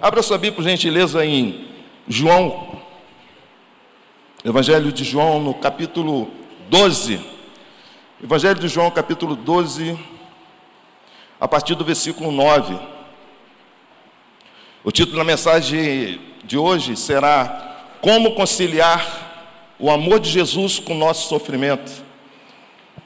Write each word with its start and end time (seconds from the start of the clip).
Abra 0.00 0.22
sua 0.22 0.36
Bíblia, 0.36 0.56
por 0.56 0.62
gentileza, 0.62 1.24
em 1.24 1.68
João, 2.06 2.82
Evangelho 4.44 4.92
de 4.92 5.02
João, 5.02 5.40
no 5.40 5.54
capítulo 5.54 6.30
12. 6.68 7.18
Evangelho 8.22 8.60
de 8.60 8.68
João, 8.68 8.90
capítulo 8.90 9.34
12, 9.34 9.98
a 11.40 11.48
partir 11.48 11.74
do 11.74 11.82
versículo 11.82 12.30
9. 12.30 12.78
O 14.84 14.92
título 14.92 15.16
da 15.16 15.24
mensagem 15.24 16.20
de 16.44 16.58
hoje 16.58 16.94
será 16.94 17.96
Como 18.02 18.34
conciliar 18.34 19.74
o 19.78 19.90
amor 19.90 20.20
de 20.20 20.28
Jesus 20.28 20.78
com 20.78 20.92
o 20.92 20.98
nosso 20.98 21.26
sofrimento. 21.26 22.04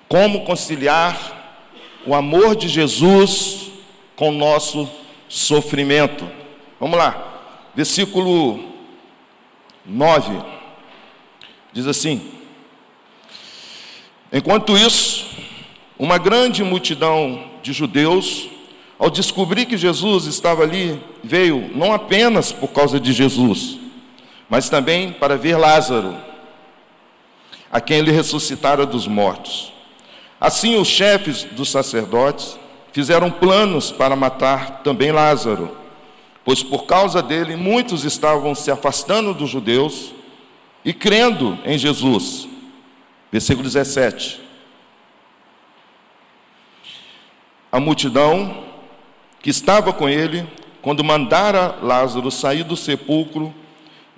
Como 0.08 0.44
conciliar 0.44 1.62
o 2.04 2.16
amor 2.16 2.56
de 2.56 2.66
Jesus 2.66 3.70
com 4.16 4.30
o 4.30 4.32
nosso 4.32 4.90
sofrimento. 5.28 6.39
Vamos 6.80 6.96
lá, 6.96 7.42
versículo 7.74 8.58
9. 9.84 10.32
Diz 11.74 11.86
assim: 11.86 12.32
Enquanto 14.32 14.78
isso, 14.78 15.26
uma 15.98 16.16
grande 16.16 16.64
multidão 16.64 17.44
de 17.62 17.74
judeus, 17.74 18.48
ao 18.98 19.10
descobrir 19.10 19.66
que 19.66 19.76
Jesus 19.76 20.24
estava 20.24 20.62
ali, 20.62 20.98
veio 21.22 21.70
não 21.76 21.92
apenas 21.92 22.50
por 22.50 22.68
causa 22.68 22.98
de 22.98 23.12
Jesus, 23.12 23.78
mas 24.48 24.70
também 24.70 25.12
para 25.12 25.36
ver 25.36 25.58
Lázaro, 25.58 26.16
a 27.70 27.78
quem 27.78 27.98
ele 27.98 28.10
ressuscitara 28.10 28.86
dos 28.86 29.06
mortos. 29.06 29.70
Assim, 30.40 30.76
os 30.76 30.88
chefes 30.88 31.44
dos 31.44 31.70
sacerdotes 31.70 32.58
fizeram 32.90 33.30
planos 33.30 33.92
para 33.92 34.16
matar 34.16 34.82
também 34.82 35.12
Lázaro 35.12 35.78
pois 36.44 36.62
por 36.62 36.84
causa 36.84 37.22
dele 37.22 37.56
muitos 37.56 38.04
estavam 38.04 38.54
se 38.54 38.70
afastando 38.70 39.34
dos 39.34 39.50
judeus 39.50 40.12
e 40.84 40.92
crendo 40.92 41.58
em 41.64 41.76
Jesus. 41.78 42.48
Versículo 43.30 43.64
17. 43.64 44.40
A 47.70 47.78
multidão 47.78 48.64
que 49.40 49.50
estava 49.50 49.92
com 49.92 50.08
ele, 50.08 50.46
quando 50.82 51.04
mandara 51.04 51.78
Lázaro 51.82 52.30
sair 52.30 52.64
do 52.64 52.76
sepulcro 52.76 53.54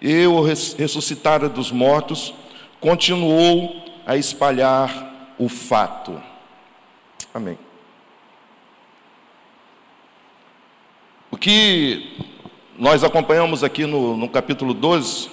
e 0.00 0.27
o 0.27 0.43
ressuscitara 0.43 1.48
dos 1.48 1.70
mortos, 1.70 2.34
continuou 2.81 3.84
a 4.06 4.17
espalhar 4.17 5.34
o 5.39 5.48
fato. 5.48 6.20
Amém. 7.33 7.59
O 11.33 11.36
que 11.38 12.28
nós 12.78 13.02
acompanhamos 13.02 13.64
aqui 13.64 13.86
no, 13.86 14.19
no 14.19 14.28
capítulo 14.28 14.75
12, 14.75 15.30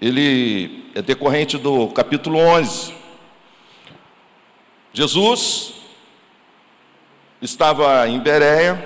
ele 0.00 0.90
é 0.96 1.00
decorrente 1.00 1.56
do 1.56 1.86
capítulo 1.90 2.38
11. 2.38 2.92
Jesus 4.92 5.74
estava 7.40 8.08
em 8.08 8.18
Bereia 8.18 8.84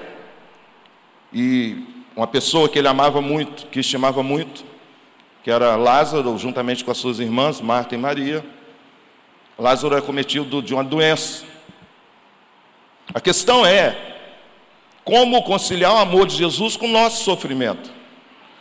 e 1.32 1.86
uma 2.14 2.26
pessoa 2.26 2.68
que 2.68 2.78
ele 2.78 2.88
amava 2.88 3.22
muito, 3.22 3.66
que 3.68 3.80
estimava 3.80 4.22
muito, 4.22 4.62
que 5.42 5.50
era 5.50 5.74
Lázaro, 5.74 6.36
juntamente 6.36 6.84
com 6.84 6.90
as 6.90 6.98
suas 6.98 7.18
irmãs, 7.18 7.62
Marta 7.62 7.94
e 7.94 7.98
Maria. 7.98 8.44
Lázaro 9.58 9.96
é 9.96 10.02
cometido 10.02 10.60
de 10.60 10.74
uma 10.74 10.84
doença. 10.84 11.44
A 13.14 13.20
questão 13.22 13.64
é 13.64 14.09
como 15.10 15.42
conciliar 15.42 15.92
o 15.92 15.98
amor 15.98 16.28
de 16.28 16.36
Jesus 16.36 16.76
com 16.76 16.86
o 16.86 16.88
nosso 16.88 17.24
sofrimento. 17.24 17.90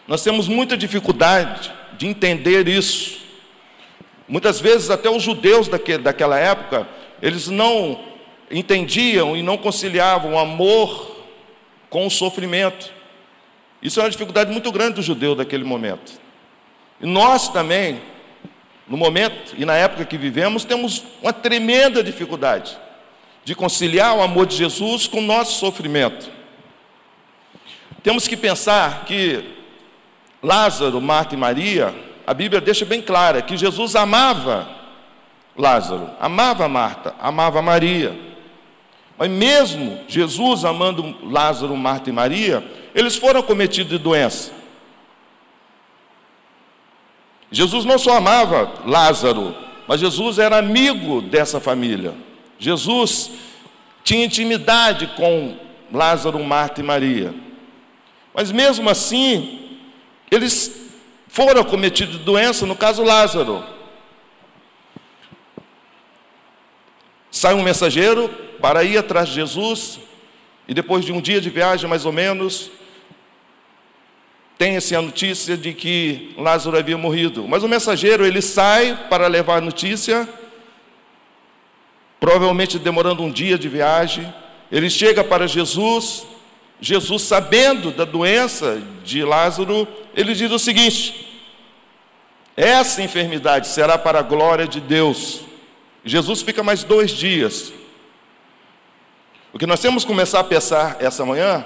Nós 0.08 0.24
temos 0.24 0.48
muita 0.48 0.76
dificuldade 0.76 1.72
de 1.96 2.08
entender 2.08 2.68
isso. 2.68 3.20
Muitas 4.28 4.60
vezes, 4.60 4.90
até 4.90 5.08
os 5.12 5.22
judeus 5.22 5.68
daquela 5.68 6.40
época, 6.40 6.90
eles 7.22 7.50
não 7.50 8.04
entendiam 8.50 9.38
e 9.38 9.44
não 9.44 9.60
conciliavam 9.60 10.34
o 10.34 10.40
amor 10.40 11.18
com 11.88 12.08
o 12.08 12.10
sofrimento. 12.10 12.92
Isso 13.80 14.00
é 14.00 14.04
uma 14.04 14.10
dificuldade 14.10 14.52
muito 14.52 14.72
grande 14.72 14.96
do 14.96 15.04
judeu 15.04 15.36
daquele 15.36 15.64
momento. 15.64 16.14
E 17.00 17.06
nós 17.06 17.48
também, 17.48 18.02
no 18.88 18.98
momento 18.98 19.54
e 19.56 19.66
na 19.66 19.76
época 19.76 20.04
que 20.04 20.18
vivemos, 20.18 20.66
temos 20.66 21.04
uma 21.22 21.32
tremenda 21.32 22.04
dificuldade 22.04 22.76
de 23.46 23.54
conciliar 23.54 24.18
o 24.18 24.24
amor 24.24 24.48
de 24.48 24.56
Jesus 24.56 25.06
com 25.06 25.20
o 25.20 25.22
nosso 25.22 25.60
sofrimento. 25.60 26.39
Temos 28.04 28.28
que 28.28 28.38
pensar 28.38 29.06
que 29.06 29.44
Lázaro, 30.42 31.02
Marta 31.02 31.36
e 31.36 31.38
Maria, 31.38 31.94
a 32.26 32.34
Bíblia 32.34 32.62
deixa 32.62 32.86
bem 32.86 33.02
clara 33.02 33.42
que 33.42 33.58
Jesus 33.58 33.96
amava 33.96 34.70
Lázaro, 35.58 36.10
amava 36.20 36.68
Marta, 36.70 37.14
amava 37.20 37.62
Maria. 37.62 38.18
Mas 39.18 39.30
mesmo 39.30 40.00
Jesus 40.08 40.64
amando 40.64 41.18
Lázaro, 41.24 41.76
Marta 41.76 42.10
e 42.10 42.14
Maria, 42.14 42.64
eles 42.96 43.18
foram 43.18 43.42
cometidos 43.42 43.92
de 43.92 43.98
doença. 43.98 44.52
Jesus 47.52 47.84
não 47.84 47.98
só 47.98 48.18
amava 48.18 48.72
Lázaro, 48.86 49.54
mas 49.88 50.00
Jesus 50.00 50.40
era 50.40 50.58
amigo 50.58 51.22
dessa 51.22 51.60
família. 51.60 52.14
Jesus 52.58 53.32
tinha 54.04 54.26
intimidade 54.26 55.08
com 55.18 55.58
Lázaro, 55.92 56.42
Marta 56.44 56.80
e 56.80 56.84
Maria. 56.84 57.49
Mas 58.34 58.52
mesmo 58.52 58.90
assim, 58.90 59.80
eles 60.32 60.90
foram 61.28 61.64
cometidos 61.64 62.18
de 62.18 62.24
doença, 62.24 62.66
no 62.66 62.76
caso 62.76 63.04
Lázaro. 63.04 63.64
Sai 67.32 67.54
um 67.54 67.64
mensageiro 67.64 68.30
para 68.60 68.84
ir 68.84 68.98
atrás 68.98 69.30
de 69.30 69.36
Jesus, 69.36 70.00
e 70.68 70.74
depois 70.74 71.06
de 71.06 71.12
um 71.12 71.22
dia 71.22 71.40
de 71.40 71.50
viagem, 71.50 71.90
mais 71.90 72.06
ou 72.06 72.12
menos, 72.12 72.72
tem-se 74.58 74.96
a 74.96 75.02
notícia 75.02 75.56
de 75.56 75.74
que 75.74 76.34
Lázaro 76.38 76.78
havia 76.78 76.98
morrido. 76.98 77.48
Mas 77.48 77.64
o 77.64 77.68
mensageiro, 77.68 78.26
ele 78.26 78.42
sai 78.42 79.08
para 79.10 79.28
levar 79.28 79.58
a 79.58 79.62
notícia, 79.62 80.28
provavelmente 82.20 82.78
demorando 82.78 83.24
um 83.24 83.32
dia 83.32 83.58
de 83.58 83.70
viagem. 83.70 84.32
Ele 84.70 84.90
chega 84.90 85.24
para 85.24 85.48
Jesus, 85.48 86.28
Jesus, 86.82 87.24
sabendo 87.24 87.92
da 87.92 88.06
doença 88.06 88.82
de 89.04 89.24
Lázaro, 89.24 89.88
ele 90.16 90.34
diz 90.34 90.52
o 90.52 90.60
seguinte: 90.60 91.28
essa 92.56 93.02
enfermidade 93.02 93.68
será 93.68 93.98
para 93.98 94.20
a 94.20 94.22
glória 94.22 94.68
de 94.68 94.80
Deus. 94.80 95.42
Jesus 96.04 96.42
fica 96.42 96.62
mais 96.62 96.84
dois 96.84 97.12
dias. 97.12 97.72
O 99.54 99.58
que 99.58 99.66
nós 99.66 99.80
temos 99.80 100.04
que 100.04 100.10
começar 100.10 100.42
a 100.42 100.44
pensar 100.44 100.98
essa 101.00 101.26
manhã, 101.26 101.66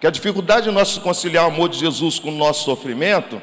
que 0.00 0.06
a 0.06 0.10
dificuldade 0.10 0.68
de 0.68 0.70
nós 0.72 0.98
conciliar 0.98 1.44
o 1.44 1.48
amor 1.48 1.68
de 1.68 1.78
Jesus 1.78 2.18
com 2.18 2.30
o 2.30 2.36
nosso 2.36 2.64
sofrimento, 2.64 3.40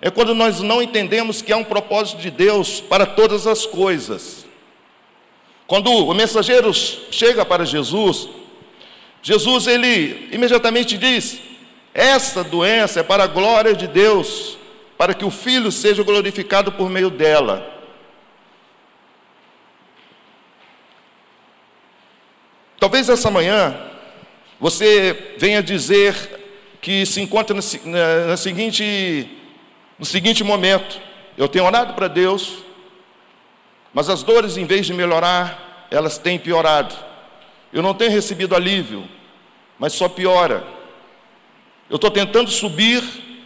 é 0.00 0.10
quando 0.10 0.34
nós 0.34 0.60
não 0.60 0.80
entendemos 0.80 1.42
que 1.42 1.52
há 1.52 1.56
um 1.56 1.64
propósito 1.64 2.20
de 2.20 2.30
Deus 2.30 2.80
para 2.80 3.04
todas 3.04 3.46
as 3.46 3.66
coisas. 3.66 4.46
Quando 5.66 5.90
o 5.90 6.14
mensageiro 6.14 6.72
chega 6.72 7.44
para 7.44 7.64
Jesus, 7.64 8.28
Jesus 9.22 9.66
ele 9.66 10.28
imediatamente 10.32 10.96
diz: 10.96 11.40
essa 11.92 12.44
doença 12.44 13.00
é 13.00 13.02
para 13.02 13.24
a 13.24 13.26
glória 13.26 13.74
de 13.74 13.86
Deus, 13.86 14.56
para 14.96 15.14
que 15.14 15.24
o 15.24 15.30
Filho 15.30 15.72
seja 15.72 16.02
glorificado 16.02 16.72
por 16.72 16.88
meio 16.88 17.10
dela. 17.10 17.74
Talvez 22.78 23.08
essa 23.08 23.30
manhã 23.30 23.76
você 24.60 25.34
venha 25.38 25.62
dizer 25.62 26.14
que 26.80 27.04
se 27.04 27.20
encontra 27.20 27.54
no, 27.54 27.62
na, 28.28 28.36
seguinte, 28.36 29.28
no 29.98 30.04
seguinte 30.04 30.44
momento: 30.44 31.00
eu 31.36 31.48
tenho 31.48 31.64
orado 31.64 31.94
para 31.94 32.06
Deus, 32.06 32.58
mas 33.92 34.08
as 34.08 34.22
dores, 34.22 34.56
em 34.56 34.64
vez 34.64 34.86
de 34.86 34.94
melhorar, 34.94 35.86
elas 35.90 36.18
têm 36.18 36.38
piorado. 36.38 36.94
Eu 37.72 37.82
não 37.82 37.94
tenho 37.94 38.10
recebido 38.10 38.54
alívio, 38.54 39.08
mas 39.78 39.92
só 39.92 40.08
piora. 40.08 40.64
Eu 41.88 41.96
estou 41.96 42.10
tentando 42.10 42.50
subir, 42.50 43.02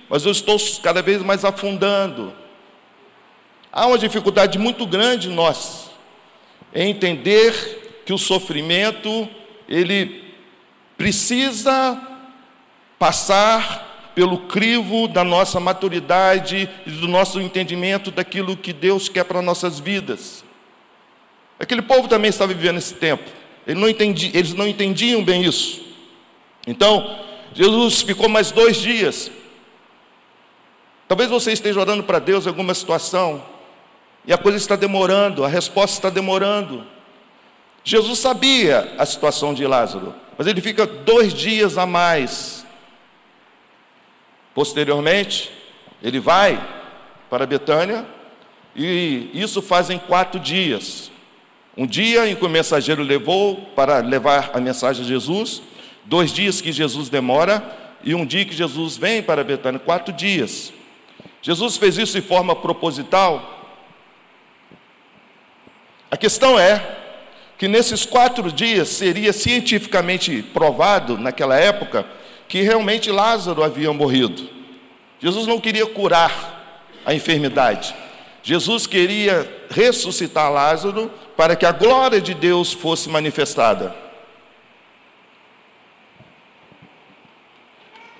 mas 0.09 0.25
eu 0.25 0.33
estou 0.33 0.59
cada 0.83 1.03
vez 1.03 1.23
mais 1.23 1.45
afundando. 1.45 2.33
Há 3.73 3.87
uma 3.87 3.99
dificuldade 3.99 4.59
muito 4.59 4.87
grande 4.87 5.29
em 5.29 5.35
nós 5.35 5.91
em 6.75 6.91
entender 6.91 8.03
que 8.05 8.13
o 8.13 8.19
sofrimento 8.19 9.29
ele 9.69 10.35
precisa 10.97 12.01
passar 12.99 14.11
pelo 14.15 14.39
crivo 14.41 15.09
da 15.09 15.25
nossa 15.25 15.59
maturidade 15.59 16.69
e 16.87 16.91
do 16.91 17.09
nosso 17.09 17.41
entendimento 17.41 18.11
daquilo 18.11 18.57
que 18.57 18.73
Deus 18.73 19.09
quer 19.09 19.25
para 19.25 19.41
nossas 19.43 19.81
vidas. 19.81 20.45
Aquele 21.59 21.83
povo 21.83 22.09
também 22.09 22.29
estava 22.29 22.53
vivendo 22.53 22.79
esse 22.79 22.95
tempo. 22.95 23.25
Eles 23.67 23.81
não, 23.81 23.89
entendi, 23.89 24.31
eles 24.35 24.53
não 24.53 24.67
entendiam 24.67 25.23
bem 25.23 25.45
isso. 25.45 25.92
Então, 26.67 27.19
Jesus 27.55 28.03
ficou 28.03 28.29
mais 28.29 28.51
dois 28.51 28.77
dias. 28.77 29.31
Talvez 31.09 31.29
você 31.29 31.53
esteja 31.53 31.81
orando 31.81 32.05
para 32.05 32.19
Deus 32.19 32.47
em 32.47 32.49
alguma 32.49 32.73
situação 32.75 33.43
e 34.25 34.33
a 34.33 34.39
coisa 34.39 34.57
está 34.57 34.77
demorando, 34.77 35.45
a 35.45 35.49
resposta 35.49 35.97
está 35.97 36.11
demorando. 36.11 36.87
Jesus 37.85 38.21
sabia 38.21 38.95
a 38.97 39.05
situação 39.05 39.53
de 39.53 39.67
Lázaro, 39.67 40.15
mas 40.39 40.47
ele 40.47 40.61
fica 40.61 40.87
dois 40.87 41.35
dias 41.35 41.77
a 41.77 41.85
mais. 41.85 42.65
Posteriormente, 44.55 45.51
ele 46.03 46.21
vai 46.21 46.63
para 47.29 47.47
Betânia 47.47 48.07
e 48.77 49.31
isso 49.35 49.61
fazem 49.61 49.99
quatro 49.99 50.39
dias. 50.39 51.11
Um 51.77 51.87
dia 51.87 52.29
em 52.29 52.37
que 52.37 52.45
o 52.45 52.49
mensageiro 52.49 53.03
levou 53.03 53.57
para 53.75 53.99
levar 53.99 54.51
a 54.53 54.61
mensagem 54.61 55.05
a 55.05 55.09
Jesus, 55.09 55.63
dois 56.05 56.33
dias 56.33 56.61
que 56.61 56.73
Jesus 56.73 57.09
demora 57.09 57.63
e 58.05 58.15
um 58.15 58.27
dia 58.27 58.45
que 58.45 58.55
Jesus 58.55 58.97
vem 58.97 59.23
para 59.23 59.45
Betânia, 59.45 59.79
quatro 59.79 60.13
dias. 60.13 60.73
Jesus 61.41 61.77
fez 61.77 61.99
isso 61.99 62.21
de 62.21 62.27
forma 62.27 62.55
proposital. 62.55 63.61
A 66.11 66.17
questão 66.17 66.59
é 66.59 66.99
que 67.57 67.69
nesses 67.69 68.05
quatro 68.05 68.51
dias 68.51 68.89
seria 68.89 69.33
cientificamente 69.33 70.43
provado, 70.43 71.17
naquela 71.17 71.57
época, 71.57 72.07
que 72.49 72.61
realmente 72.61 73.11
Lázaro 73.11 73.63
havia 73.63 73.93
morrido. 73.93 74.49
Jesus 75.21 75.47
não 75.47 75.61
queria 75.61 75.87
curar 75.87 77.01
a 77.07 77.15
enfermidade. 77.15 77.95
Jesus 78.43 78.87
queria 78.87 79.49
ressuscitar 79.71 80.53
Lázaro 80.53 81.11
para 81.37 81.55
que 81.55 81.65
a 81.65 81.73
glória 81.73 82.21
de 82.21 82.35
Deus 82.35 82.73
fosse 82.73 83.09
manifestada. 83.09 84.02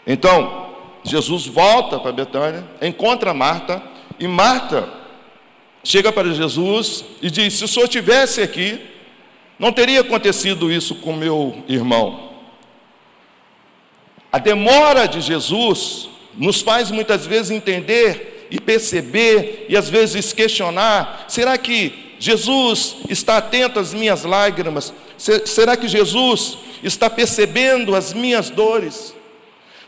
Então, 0.07 0.75
Jesus 1.05 1.47
volta 1.47 1.99
para 1.99 2.13
Betânia, 2.13 2.65
encontra 2.81 3.35
Marta, 3.35 3.83
e 4.19 4.27
Marta 4.27 4.89
chega 5.85 6.13
para 6.13 6.33
Jesus 6.33 7.05
e 7.21 7.31
diz: 7.31 7.55
Se 7.55 7.65
o 7.65 7.69
senhor 7.69 7.89
tivesse 7.89 8.41
aqui, 8.41 8.81
não 9.59 9.73
teria 9.73 10.01
acontecido 10.01 10.73
isso 10.73 10.95
com 10.97 11.13
meu 11.13 11.63
irmão. 11.69 12.31
A 14.31 14.39
demora 14.39 15.07
de 15.07 15.21
Jesus 15.21 16.09
nos 16.35 16.61
faz 16.61 16.91
muitas 16.91 17.27
vezes 17.27 17.51
entender 17.51 18.49
e 18.51 18.61
perceber 18.61 19.67
e 19.69 19.77
às 19.77 19.89
vezes 19.89 20.33
questionar: 20.33 21.25
será 21.29 21.57
que 21.59 22.15
Jesus 22.19 22.97
está 23.09 23.39
atento 23.39 23.79
às 23.79 23.93
minhas 23.93 24.25
lágrimas? 24.25 24.93
Será 25.19 25.77
que 25.77 25.89
Jesus 25.89 26.59
está 26.83 27.11
percebendo 27.11 27.95
as 27.95 28.13
minhas 28.13 28.51
dores? 28.51 29.15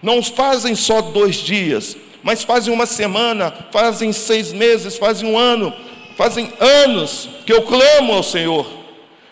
Não 0.03 0.23
fazem 0.23 0.75
só 0.75 1.01
dois 1.01 1.37
dias, 1.37 1.97
mas 2.23 2.43
fazem 2.43 2.73
uma 2.73 2.87
semana, 2.87 3.53
fazem 3.71 4.13
seis 4.13 4.53
meses, 4.53 4.97
fazem 4.97 5.29
um 5.29 5.39
ano, 5.39 5.73
fazem 6.17 6.53
anos 6.59 7.29
que 7.45 7.53
eu 7.53 7.63
clamo 7.63 8.13
ao 8.13 8.23
Senhor, 8.23 8.67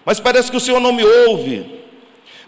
mas 0.04 0.20
parece 0.20 0.50
que 0.50 0.56
o 0.56 0.60
Senhor 0.60 0.80
não 0.80 0.92
me 0.92 1.04
ouve, 1.04 1.64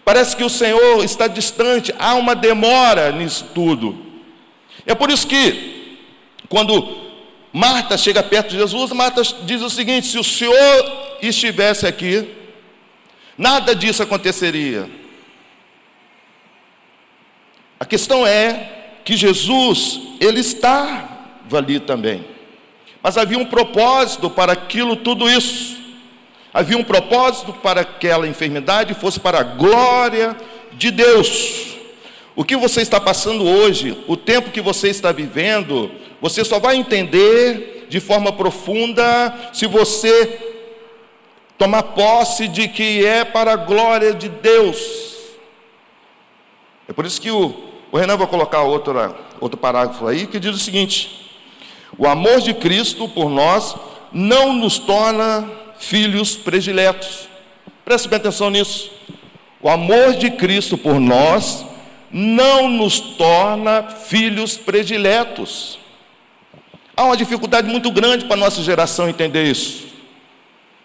parece 0.03 0.35
que 0.35 0.43
o 0.43 0.49
Senhor 0.49 1.03
está 1.03 1.27
distante, 1.27 1.93
há 1.97 2.13
uma 2.13 2.35
demora 2.35 3.11
nisso 3.11 3.47
tudo. 3.55 3.97
É 4.85 4.93
por 4.93 5.09
isso 5.09 5.25
que, 5.25 5.97
quando 6.47 7.05
Marta 7.51 7.97
chega 7.97 8.21
perto 8.21 8.49
de 8.49 8.57
Jesus, 8.57 8.91
Marta 8.91 9.23
diz 9.43 9.61
o 9.61 9.69
seguinte: 9.69 10.07
se 10.07 10.19
o 10.19 10.23
Senhor 10.23 11.17
estivesse 11.21 11.87
aqui, 11.87 12.27
nada 13.37 13.73
disso 13.73 14.03
aconteceria. 14.03 14.87
A 17.85 17.87
questão 17.87 18.25
é 18.25 18.67
que 19.03 19.15
Jesus, 19.15 20.01
ele 20.19 20.39
estava 20.39 21.07
ali 21.55 21.79
também. 21.79 22.25
Mas 22.99 23.15
havia 23.15 23.37
um 23.37 23.45
propósito 23.45 24.27
para 24.27 24.53
aquilo 24.53 24.95
tudo 24.95 25.29
isso. 25.29 25.77
Havia 26.51 26.79
um 26.79 26.83
propósito 26.83 27.53
para 27.53 27.81
aquela 27.81 28.27
enfermidade 28.27 28.95
fosse 28.95 29.19
para 29.19 29.39
a 29.39 29.43
glória 29.43 30.35
de 30.73 30.89
Deus. 30.89 31.75
O 32.35 32.43
que 32.43 32.57
você 32.57 32.81
está 32.81 32.99
passando 32.99 33.47
hoje, 33.47 33.95
o 34.07 34.17
tempo 34.17 34.49
que 34.49 34.61
você 34.61 34.89
está 34.89 35.11
vivendo, 35.11 35.91
você 36.19 36.43
só 36.43 36.57
vai 36.57 36.77
entender 36.77 37.85
de 37.87 37.99
forma 37.99 38.31
profunda 38.33 39.51
se 39.53 39.67
você 39.67 40.39
tomar 41.55 41.83
posse 41.83 42.47
de 42.47 42.67
que 42.67 43.05
é 43.05 43.23
para 43.23 43.53
a 43.53 43.57
glória 43.57 44.11
de 44.11 44.27
Deus. 44.27 45.13
É 46.87 46.93
por 46.93 47.05
isso 47.05 47.21
que 47.21 47.29
o, 47.29 47.74
o 47.95 47.97
Renan 47.97 48.17
vai 48.17 48.27
colocar 48.27 48.61
outra, 48.61 49.15
outro 49.39 49.57
parágrafo 49.57 50.05
aí 50.05 50.27
que 50.27 50.37
diz 50.37 50.53
o 50.53 50.59
seguinte: 50.59 51.31
o 51.97 52.05
amor 52.05 52.41
de 52.41 52.53
Cristo 52.53 53.07
por 53.07 53.29
nós 53.29 53.73
não 54.11 54.51
nos 54.51 54.77
torna 54.77 55.49
filhos 55.79 56.35
prediletos. 56.35 57.29
Preste 57.85 58.09
bem 58.09 58.17
atenção 58.17 58.49
nisso. 58.49 58.91
O 59.61 59.69
amor 59.69 60.13
de 60.15 60.29
Cristo 60.31 60.77
por 60.77 60.99
nós 60.99 61.65
não 62.11 62.67
nos 62.67 62.99
torna 62.99 63.83
filhos 63.83 64.57
prediletos. 64.57 65.79
Há 66.97 67.05
uma 67.05 67.15
dificuldade 67.15 67.69
muito 67.69 67.89
grande 67.91 68.25
para 68.25 68.35
a 68.35 68.39
nossa 68.39 68.61
geração 68.61 69.07
entender 69.07 69.45
isso. 69.45 69.85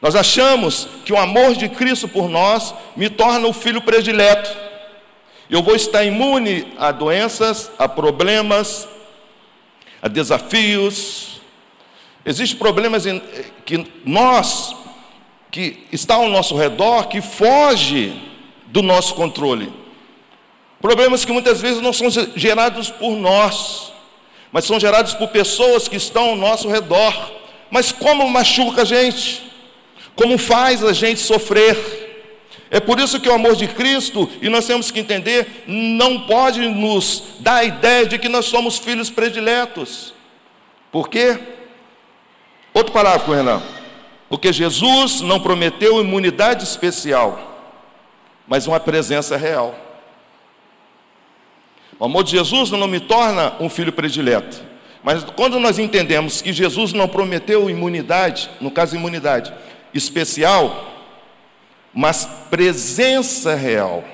Nós 0.01 0.15
achamos 0.15 0.87
que 1.05 1.13
o 1.13 1.19
amor 1.19 1.57
de 1.57 1.69
Cristo 1.69 2.07
por 2.07 2.29
nós 2.29 2.73
me 2.95 3.11
torna 3.11 3.49
o 3.49 3.53
filho 3.53 3.81
predileto. 3.81 4.70
Eu 5.51 5.65
vou 5.65 5.75
estar 5.75 6.05
imune 6.05 6.73
a 6.79 6.93
doenças, 6.93 7.73
a 7.77 7.89
problemas, 7.89 8.87
a 10.01 10.07
desafios. 10.07 11.41
Existem 12.25 12.57
problemas 12.57 13.03
que 13.67 13.85
nós, 14.05 14.77
que 15.51 15.89
está 15.91 16.15
ao 16.15 16.29
nosso 16.29 16.57
redor, 16.57 17.09
que 17.09 17.21
foge 17.21 18.15
do 18.67 18.81
nosso 18.81 19.13
controle. 19.17 19.73
Problemas 20.81 21.25
que 21.25 21.33
muitas 21.33 21.61
vezes 21.61 21.83
não 21.83 21.93
são 21.93 22.09
gerados 22.37 22.89
por 22.89 23.17
nós, 23.17 23.93
mas 24.53 24.65
são 24.65 24.79
gerados 24.79 25.15
por 25.15 25.31
pessoas 25.31 25.89
que 25.89 25.97
estão 25.97 26.31
ao 26.31 26.37
nosso 26.37 26.69
redor. 26.69 27.13
Mas 27.73 27.91
como 27.91 28.29
machuca 28.29 28.83
a 28.83 28.85
gente? 28.85 29.51
Como 30.15 30.39
faz 30.39 30.85
a 30.85 30.93
gente 30.93 31.19
sofrer? 31.19 32.10
É 32.71 32.79
por 32.79 33.01
isso 33.01 33.19
que 33.19 33.29
o 33.29 33.35
amor 33.35 33.57
de 33.57 33.67
Cristo, 33.67 34.31
e 34.41 34.49
nós 34.49 34.67
temos 34.67 34.93
que 34.93 35.01
entender, 35.01 35.65
não 35.67 36.21
pode 36.21 36.61
nos 36.69 37.25
dar 37.41 37.57
a 37.57 37.65
ideia 37.65 38.07
de 38.07 38.17
que 38.17 38.29
nós 38.29 38.47
somos 38.47 38.79
filhos 38.79 39.11
prediletos. 39.11 40.15
Por 40.93 41.09
quê? 41.09 41.37
Outro 42.73 42.93
parágrafo, 42.93 43.33
Renan. 43.33 43.61
Porque 44.29 44.53
Jesus 44.53 45.21
não 45.21 45.41
prometeu 45.41 46.01
imunidade 46.01 46.63
especial, 46.63 47.73
mas 48.47 48.69
uma 48.69 48.79
presença 48.79 49.37
real. 49.37 49.75
O 51.99 52.05
amor 52.05 52.23
de 52.23 52.31
Jesus 52.31 52.71
não 52.71 52.87
me 52.87 53.01
torna 53.01 53.55
um 53.59 53.69
filho 53.69 53.93
predileto. 53.93 54.63
Mas 55.03 55.25
quando 55.25 55.59
nós 55.59 55.79
entendemos 55.79 56.41
que 56.41 56.53
Jesus 56.53 56.93
não 56.93 57.09
prometeu 57.09 57.69
imunidade, 57.69 58.49
no 58.61 58.71
caso 58.71 58.95
imunidade 58.95 59.53
especial, 59.93 60.90
mas 61.93 62.25
presença 62.51 63.55
real. 63.55 64.05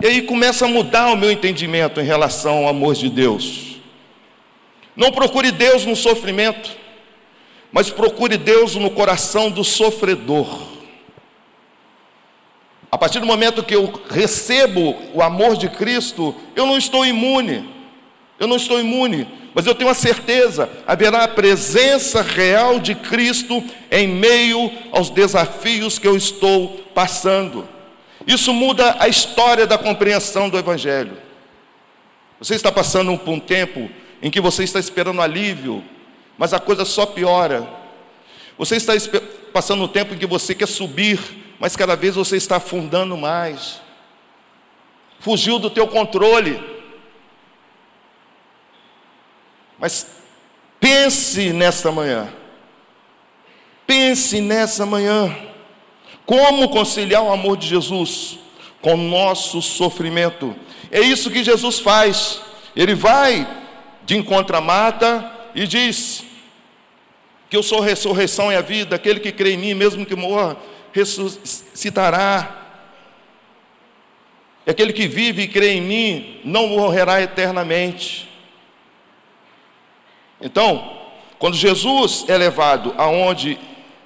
E 0.00 0.06
aí 0.06 0.22
começa 0.22 0.64
a 0.64 0.68
mudar 0.68 1.08
o 1.12 1.16
meu 1.16 1.30
entendimento 1.30 2.00
em 2.00 2.04
relação 2.04 2.58
ao 2.58 2.68
amor 2.68 2.94
de 2.94 3.08
Deus. 3.08 3.76
Não 4.94 5.10
procure 5.10 5.50
Deus 5.50 5.84
no 5.84 5.96
sofrimento, 5.96 6.76
mas 7.72 7.90
procure 7.90 8.36
Deus 8.36 8.74
no 8.76 8.90
coração 8.90 9.50
do 9.50 9.64
sofredor. 9.64 10.68
A 12.90 12.98
partir 12.98 13.20
do 13.20 13.26
momento 13.26 13.62
que 13.62 13.74
eu 13.74 13.92
recebo 14.10 14.96
o 15.14 15.22
amor 15.22 15.56
de 15.56 15.68
Cristo, 15.68 16.34
eu 16.56 16.66
não 16.66 16.76
estou 16.76 17.06
imune. 17.06 17.79
Eu 18.40 18.48
não 18.48 18.56
estou 18.56 18.80
imune, 18.80 19.28
mas 19.54 19.66
eu 19.66 19.74
tenho 19.74 19.90
a 19.90 19.94
certeza, 19.94 20.68
haverá 20.86 21.22
a 21.22 21.28
presença 21.28 22.22
real 22.22 22.80
de 22.80 22.96
Cristo 22.96 23.62
em 23.90 24.08
meio 24.08 24.72
aos 24.90 25.10
desafios 25.10 25.98
que 25.98 26.08
eu 26.08 26.16
estou 26.16 26.78
passando. 26.92 27.68
Isso 28.26 28.52
muda 28.52 28.96
a 28.98 29.06
história 29.06 29.66
da 29.66 29.78
compreensão 29.78 30.48
do 30.48 30.58
Evangelho. 30.58 31.16
Você 32.40 32.54
está 32.56 32.72
passando 32.72 33.16
por 33.18 33.30
um 33.30 33.38
tempo 33.38 33.88
em 34.22 34.30
que 34.30 34.40
você 34.40 34.64
está 34.64 34.80
esperando 34.80 35.22
alívio, 35.22 35.84
mas 36.36 36.52
a 36.52 36.58
coisa 36.58 36.84
só 36.84 37.06
piora. 37.06 37.68
Você 38.58 38.76
está 38.76 38.94
passando 39.52 39.84
um 39.84 39.88
tempo 39.88 40.14
em 40.14 40.18
que 40.18 40.26
você 40.26 40.54
quer 40.54 40.66
subir 40.66 41.40
mas 41.60 41.76
cada 41.76 41.94
vez 41.94 42.14
você 42.14 42.38
está 42.38 42.56
afundando 42.56 43.18
mais. 43.18 43.82
Fugiu 45.20 45.58
do 45.58 45.68
teu 45.68 45.86
controle. 45.86 46.58
Mas 49.80 50.06
pense 50.78 51.52
nesta 51.52 51.90
manhã. 51.90 52.28
Pense 53.86 54.40
nessa 54.40 54.84
manhã. 54.84 55.34
Como 56.26 56.68
conciliar 56.68 57.22
o 57.22 57.32
amor 57.32 57.56
de 57.56 57.66
Jesus 57.66 58.38
com 58.80 58.94
o 58.94 58.96
nosso 58.96 59.60
sofrimento? 59.60 60.54
É 60.92 61.00
isso 61.00 61.30
que 61.30 61.42
Jesus 61.42 61.80
faz. 61.80 62.40
Ele 62.76 62.94
vai 62.94 63.48
de 64.04 64.16
encontro 64.16 64.56
a 64.56 64.60
Marta 64.60 65.28
e 65.54 65.66
diz 65.66 66.24
que 67.48 67.56
eu 67.56 67.62
sou 67.64 67.82
a 67.82 67.84
ressurreição 67.84 68.52
e 68.52 68.54
a 68.54 68.60
vida, 68.60 68.94
aquele 68.94 69.18
que 69.18 69.32
crê 69.32 69.54
em 69.54 69.56
mim, 69.56 69.74
mesmo 69.74 70.06
que 70.06 70.14
morra, 70.14 70.56
ressuscitará. 70.92 72.58
Aquele 74.64 74.92
que 74.92 75.08
vive 75.08 75.42
e 75.42 75.48
crê 75.48 75.72
em 75.72 75.80
mim 75.80 76.40
não 76.44 76.68
morrerá 76.68 77.20
eternamente. 77.20 78.29
Então, 80.40 80.98
quando 81.38 81.56
Jesus 81.56 82.24
é 82.28 82.36
levado 82.36 82.94
aonde 82.96 83.58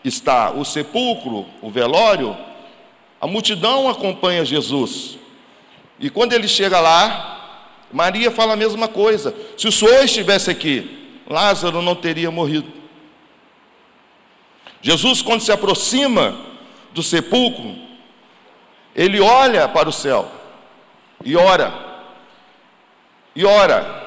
está 0.04 0.50
o 0.50 0.64
sepulcro, 0.64 1.46
o 1.62 1.70
velório, 1.70 2.36
a 3.20 3.26
multidão 3.26 3.88
acompanha 3.88 4.44
Jesus. 4.44 5.18
E 5.98 6.10
quando 6.10 6.32
ele 6.32 6.46
chega 6.46 6.80
lá, 6.80 7.86
Maria 7.92 8.30
fala 8.30 8.52
a 8.52 8.56
mesma 8.56 8.88
coisa. 8.88 9.34
Se 9.56 9.66
o 9.68 9.72
Senhor 9.72 10.04
estivesse 10.04 10.50
aqui, 10.50 11.20
Lázaro 11.28 11.80
não 11.80 11.94
teria 11.94 12.30
morrido. 12.30 12.70
Jesus, 14.82 15.22
quando 15.22 15.40
se 15.40 15.50
aproxima 15.50 16.36
do 16.92 17.02
sepulcro, 17.02 17.74
ele 18.94 19.20
olha 19.20 19.66
para 19.66 19.88
o 19.88 19.92
céu 19.92 20.30
e 21.24 21.34
ora, 21.36 21.72
e 23.34 23.44
ora, 23.44 24.03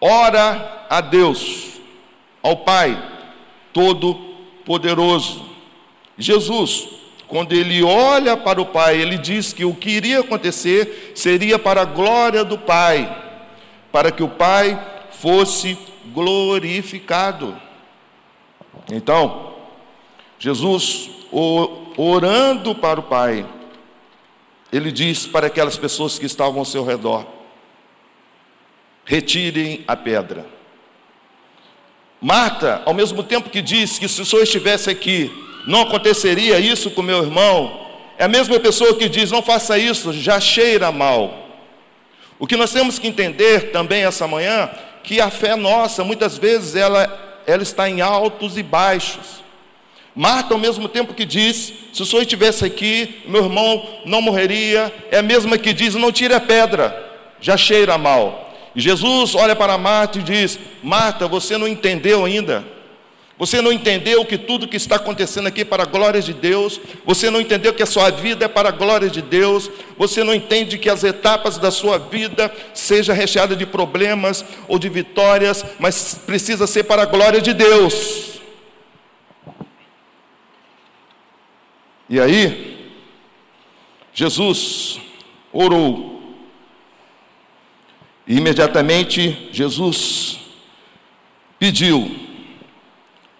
ora 0.00 0.86
a 0.88 1.00
Deus, 1.00 1.80
ao 2.42 2.56
Pai 2.58 2.96
Todo-Poderoso. 3.72 5.44
Jesus, 6.18 6.88
quando 7.28 7.52
ele 7.52 7.82
olha 7.82 8.36
para 8.36 8.60
o 8.60 8.66
Pai, 8.66 9.00
ele 9.00 9.18
diz 9.18 9.52
que 9.52 9.64
o 9.64 9.74
que 9.74 9.90
iria 9.90 10.20
acontecer 10.20 11.12
seria 11.14 11.58
para 11.58 11.82
a 11.82 11.84
glória 11.84 12.44
do 12.44 12.56
Pai, 12.56 13.24
para 13.90 14.10
que 14.10 14.22
o 14.22 14.28
Pai 14.28 14.80
fosse 15.10 15.76
glorificado. 16.06 17.56
Então, 18.90 19.54
Jesus, 20.38 21.10
orando 21.96 22.74
para 22.74 23.00
o 23.00 23.02
Pai, 23.02 23.44
ele 24.72 24.92
diz 24.92 25.26
para 25.26 25.48
aquelas 25.48 25.76
pessoas 25.76 26.18
que 26.18 26.26
estavam 26.26 26.60
ao 26.60 26.64
seu 26.64 26.84
redor: 26.84 27.26
retirem 29.06 29.84
a 29.86 29.96
pedra. 29.96 30.44
Marta, 32.20 32.82
ao 32.84 32.92
mesmo 32.92 33.22
tempo 33.22 33.48
que 33.48 33.62
diz 33.62 33.98
que 33.98 34.08
se 34.08 34.20
o 34.20 34.26
Senhor 34.26 34.42
estivesse 34.42 34.90
aqui, 34.90 35.30
não 35.66 35.82
aconteceria 35.82 36.58
isso 36.58 36.90
com 36.90 37.02
meu 37.02 37.22
irmão, 37.22 37.86
é 38.18 38.24
a 38.24 38.28
mesma 38.28 38.58
pessoa 38.58 38.96
que 38.96 39.08
diz: 39.08 39.30
não 39.30 39.42
faça 39.42 39.78
isso, 39.78 40.12
já 40.12 40.40
cheira 40.40 40.90
mal. 40.90 41.46
O 42.38 42.46
que 42.46 42.56
nós 42.56 42.72
temos 42.72 42.98
que 42.98 43.06
entender 43.06 43.70
também 43.70 44.04
essa 44.04 44.26
manhã, 44.26 44.68
que 45.02 45.20
a 45.20 45.30
fé 45.30 45.54
nossa, 45.54 46.02
muitas 46.02 46.36
vezes, 46.36 46.74
ela, 46.74 47.42
ela 47.46 47.62
está 47.62 47.88
em 47.88 48.00
altos 48.00 48.58
e 48.58 48.62
baixos. 48.62 49.44
Marta, 50.14 50.54
ao 50.54 50.60
mesmo 50.60 50.88
tempo 50.88 51.14
que 51.14 51.24
diz: 51.24 51.72
se 51.92 52.02
o 52.02 52.06
Senhor 52.06 52.22
estivesse 52.22 52.64
aqui, 52.64 53.22
meu 53.28 53.44
irmão 53.44 53.86
não 54.04 54.20
morreria, 54.20 54.92
é 55.10 55.18
a 55.18 55.22
mesma 55.22 55.58
que 55.58 55.72
diz: 55.72 55.94
não 55.94 56.10
tire 56.10 56.34
a 56.34 56.40
pedra, 56.40 57.14
já 57.40 57.56
cheira 57.56 57.96
mal. 57.98 58.45
E 58.76 58.80
Jesus 58.80 59.34
olha 59.34 59.56
para 59.56 59.78
Marta 59.78 60.18
e 60.18 60.22
diz: 60.22 60.58
Marta, 60.82 61.26
você 61.26 61.56
não 61.56 61.66
entendeu 61.66 62.26
ainda. 62.26 62.76
Você 63.38 63.60
não 63.60 63.70
entendeu 63.70 64.24
que 64.24 64.38
tudo 64.38 64.68
que 64.68 64.76
está 64.76 64.96
acontecendo 64.96 65.46
aqui 65.46 65.60
é 65.60 65.64
para 65.64 65.82
a 65.82 65.86
glória 65.86 66.22
de 66.22 66.32
Deus. 66.32 66.80
Você 67.04 67.28
não 67.28 67.40
entendeu 67.40 67.72
que 67.74 67.82
a 67.82 67.86
sua 67.86 68.10
vida 68.10 68.46
é 68.46 68.48
para 68.48 68.70
a 68.70 68.72
glória 68.72 69.10
de 69.10 69.20
Deus. 69.20 69.70
Você 69.98 70.22
não 70.24 70.34
entende 70.34 70.78
que 70.78 70.88
as 70.88 71.04
etapas 71.04 71.58
da 71.58 71.70
sua 71.70 71.98
vida 71.98 72.52
seja 72.72 73.12
recheada 73.12 73.54
de 73.54 73.66
problemas 73.66 74.44
ou 74.68 74.78
de 74.78 74.88
vitórias, 74.88 75.64
mas 75.78 76.14
precisa 76.26 76.66
ser 76.66 76.84
para 76.84 77.02
a 77.02 77.06
glória 77.06 77.40
de 77.40 77.52
Deus. 77.52 78.40
E 82.08 82.20
aí, 82.20 82.90
Jesus 84.14 84.98
orou 85.52 86.15
e 88.26 88.36
imediatamente 88.36 89.48
Jesus 89.52 90.38
pediu: 91.58 92.10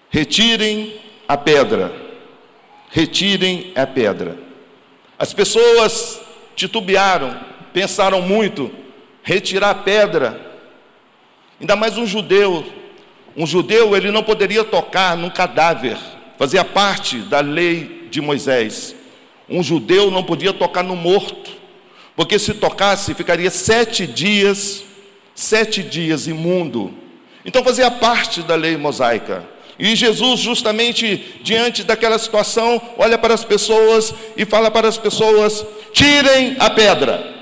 retirem 0.09 0.95
a 1.27 1.37
pedra, 1.37 1.93
retirem 2.91 3.73
a 3.75 3.87
pedra. 3.87 4.39
As 5.19 5.33
pessoas 5.33 6.21
titubearam, 6.55 7.39
pensaram 7.73 8.23
muito, 8.23 8.71
retirar 9.23 9.71
a 9.71 9.75
pedra. 9.75 10.41
Ainda 11.61 11.75
mais 11.75 11.97
um 11.99 12.07
judeu. 12.07 12.65
Um 13.37 13.47
judeu, 13.47 13.95
ele 13.95 14.11
não 14.11 14.23
poderia 14.23 14.65
tocar 14.65 15.15
num 15.15 15.29
cadáver, 15.29 15.99
fazia 16.39 16.65
parte 16.65 17.19
da 17.19 17.41
lei 17.41 18.09
de 18.11 18.21
Moisés. 18.21 18.97
Um 19.47 19.63
judeu 19.63 20.11
não 20.11 20.25
podia 20.25 20.55
tocar 20.55 20.83
no 20.83 20.97
morto 20.97 21.51
porque 22.17 22.39
se 22.39 22.55
tocasse 22.55 23.15
ficaria 23.15 23.51
sete 23.51 24.07
dias, 24.07 24.83
sete 25.35 25.83
dias 25.83 26.27
imundo. 26.27 26.93
Então 27.45 27.63
fazia 27.63 27.91
parte 27.91 28.43
da 28.43 28.57
lei 28.57 28.77
mosaica. 28.77 29.47
E 29.79 29.95
Jesus, 29.95 30.41
justamente 30.41 31.39
diante 31.43 31.85
daquela 31.85 32.19
situação, 32.19 32.81
olha 32.97 33.19
para 33.19 33.35
as 33.35 33.45
pessoas 33.45 34.15
e 34.35 34.47
fala 34.47 34.71
para 34.71 34.89
as 34.89 34.97
pessoas: 34.97 35.65
tirem 35.93 36.57
a 36.59 36.71
pedra. 36.71 37.35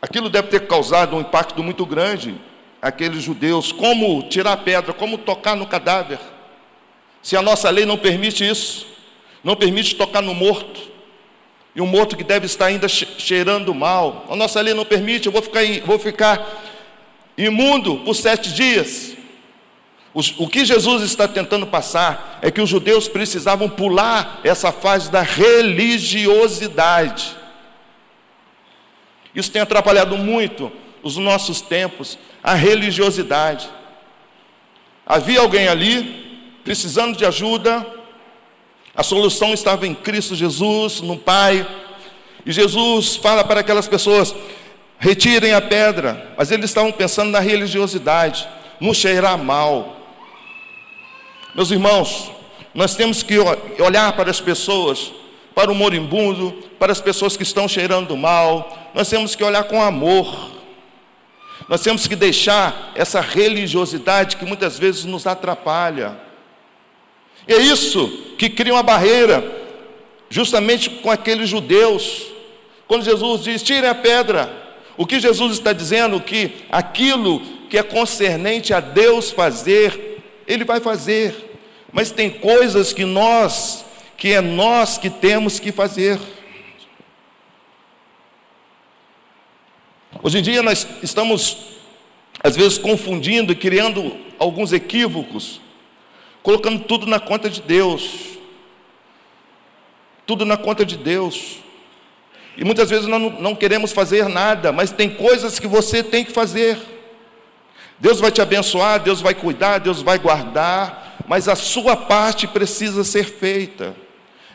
Aquilo 0.00 0.28
deve 0.28 0.48
ter 0.48 0.66
causado 0.66 1.16
um 1.16 1.20
impacto 1.20 1.62
muito 1.62 1.84
grande 1.84 2.34
àqueles 2.80 3.22
judeus. 3.22 3.72
Como 3.72 4.22
tirar 4.28 4.52
a 4.52 4.56
pedra, 4.56 4.92
como 4.92 5.18
tocar 5.18 5.56
no 5.56 5.66
cadáver? 5.66 6.20
Se 7.20 7.36
a 7.36 7.42
nossa 7.42 7.68
lei 7.70 7.84
não 7.84 7.98
permite 7.98 8.48
isso, 8.48 8.86
não 9.42 9.56
permite 9.56 9.94
tocar 9.94 10.20
no 10.22 10.34
morto, 10.34 10.91
e 11.74 11.80
um 11.80 11.86
morto 11.86 12.16
que 12.16 12.24
deve 12.24 12.46
estar 12.46 12.66
ainda 12.66 12.88
cheirando 12.88 13.74
mal. 13.74 14.26
A 14.28 14.36
nossa 14.36 14.60
lei 14.60 14.74
não 14.74 14.84
permite, 14.84 15.26
eu 15.26 15.32
vou 15.32 15.42
ficar, 15.42 15.62
vou 15.84 15.98
ficar 15.98 16.62
imundo 17.36 17.98
por 17.98 18.14
sete 18.14 18.52
dias. 18.52 19.16
O 20.14 20.46
que 20.46 20.66
Jesus 20.66 21.02
está 21.02 21.26
tentando 21.26 21.66
passar 21.66 22.38
é 22.42 22.50
que 22.50 22.60
os 22.60 22.68
judeus 22.68 23.08
precisavam 23.08 23.68
pular 23.68 24.40
essa 24.44 24.70
fase 24.70 25.10
da 25.10 25.22
religiosidade. 25.22 27.34
Isso 29.34 29.50
tem 29.50 29.62
atrapalhado 29.62 30.18
muito 30.18 30.70
os 31.02 31.16
nossos 31.16 31.62
tempos, 31.62 32.18
a 32.42 32.52
religiosidade. 32.52 33.70
Havia 35.06 35.40
alguém 35.40 35.66
ali 35.66 36.60
precisando 36.62 37.16
de 37.16 37.24
ajuda, 37.24 37.86
a 38.94 39.02
solução 39.02 39.54
estava 39.54 39.86
em 39.86 39.94
Cristo 39.94 40.34
Jesus, 40.34 41.00
no 41.00 41.16
Pai. 41.16 41.66
E 42.44 42.52
Jesus 42.52 43.16
fala 43.16 43.42
para 43.42 43.60
aquelas 43.60 43.88
pessoas: 43.88 44.34
retirem 44.98 45.52
a 45.52 45.60
pedra. 45.60 46.34
Mas 46.36 46.50
eles 46.50 46.66
estavam 46.66 46.92
pensando 46.92 47.30
na 47.30 47.40
religiosidade, 47.40 48.46
no 48.78 48.94
cheirar 48.94 49.38
mal. 49.38 49.96
Meus 51.54 51.70
irmãos, 51.70 52.30
nós 52.74 52.94
temos 52.94 53.22
que 53.22 53.38
olhar 53.78 54.12
para 54.14 54.30
as 54.30 54.40
pessoas, 54.40 55.12
para 55.54 55.70
o 55.70 55.74
moribundo, 55.74 56.52
para 56.78 56.92
as 56.92 57.00
pessoas 57.00 57.36
que 57.36 57.42
estão 57.42 57.66
cheirando 57.66 58.16
mal. 58.16 58.90
Nós 58.94 59.08
temos 59.08 59.34
que 59.34 59.44
olhar 59.44 59.64
com 59.64 59.80
amor. 59.82 60.52
Nós 61.68 61.80
temos 61.80 62.06
que 62.06 62.16
deixar 62.16 62.92
essa 62.94 63.20
religiosidade 63.20 64.36
que 64.36 64.44
muitas 64.44 64.78
vezes 64.78 65.04
nos 65.04 65.26
atrapalha. 65.26 66.18
É 67.46 67.56
isso 67.56 68.08
que 68.38 68.48
cria 68.48 68.72
uma 68.72 68.82
barreira, 68.82 69.44
justamente 70.30 70.88
com 70.88 71.10
aqueles 71.10 71.48
judeus. 71.48 72.26
Quando 72.86 73.04
Jesus 73.04 73.42
diz: 73.42 73.62
tirem 73.62 73.88
a 73.88 73.94
pedra, 73.94 74.50
o 74.96 75.06
que 75.06 75.18
Jesus 75.18 75.54
está 75.54 75.72
dizendo? 75.72 76.20
Que 76.20 76.52
aquilo 76.70 77.40
que 77.68 77.78
é 77.78 77.82
concernente 77.82 78.72
a 78.72 78.80
Deus 78.80 79.30
fazer, 79.30 80.22
Ele 80.46 80.64
vai 80.64 80.80
fazer. 80.80 81.58
Mas 81.92 82.10
tem 82.10 82.30
coisas 82.30 82.92
que 82.92 83.04
nós, 83.04 83.84
que 84.16 84.32
é 84.32 84.40
nós 84.40 84.98
que 84.98 85.10
temos 85.10 85.58
que 85.58 85.72
fazer. 85.72 86.18
Hoje 90.22 90.38
em 90.38 90.42
dia 90.42 90.62
nós 90.62 90.86
estamos, 91.02 91.56
às 92.42 92.54
vezes, 92.54 92.78
confundindo 92.78 93.52
e 93.52 93.56
criando 93.56 94.16
alguns 94.38 94.72
equívocos 94.72 95.60
colocando 96.42 96.80
tudo 96.80 97.06
na 97.06 97.20
conta 97.20 97.48
de 97.48 97.62
Deus. 97.62 98.38
Tudo 100.26 100.44
na 100.44 100.56
conta 100.56 100.84
de 100.84 100.96
Deus. 100.96 101.58
E 102.56 102.64
muitas 102.64 102.90
vezes 102.90 103.06
nós 103.06 103.20
não, 103.20 103.30
não 103.30 103.54
queremos 103.54 103.92
fazer 103.92 104.28
nada, 104.28 104.72
mas 104.72 104.90
tem 104.90 105.08
coisas 105.08 105.58
que 105.58 105.66
você 105.66 106.02
tem 106.02 106.24
que 106.24 106.32
fazer. 106.32 106.78
Deus 107.98 108.20
vai 108.20 108.30
te 108.30 108.42
abençoar, 108.42 109.00
Deus 109.00 109.20
vai 109.20 109.34
cuidar, 109.34 109.78
Deus 109.78 110.02
vai 110.02 110.18
guardar, 110.18 111.16
mas 111.26 111.48
a 111.48 111.54
sua 111.54 111.96
parte 111.96 112.46
precisa 112.46 113.04
ser 113.04 113.24
feita. 113.24 113.94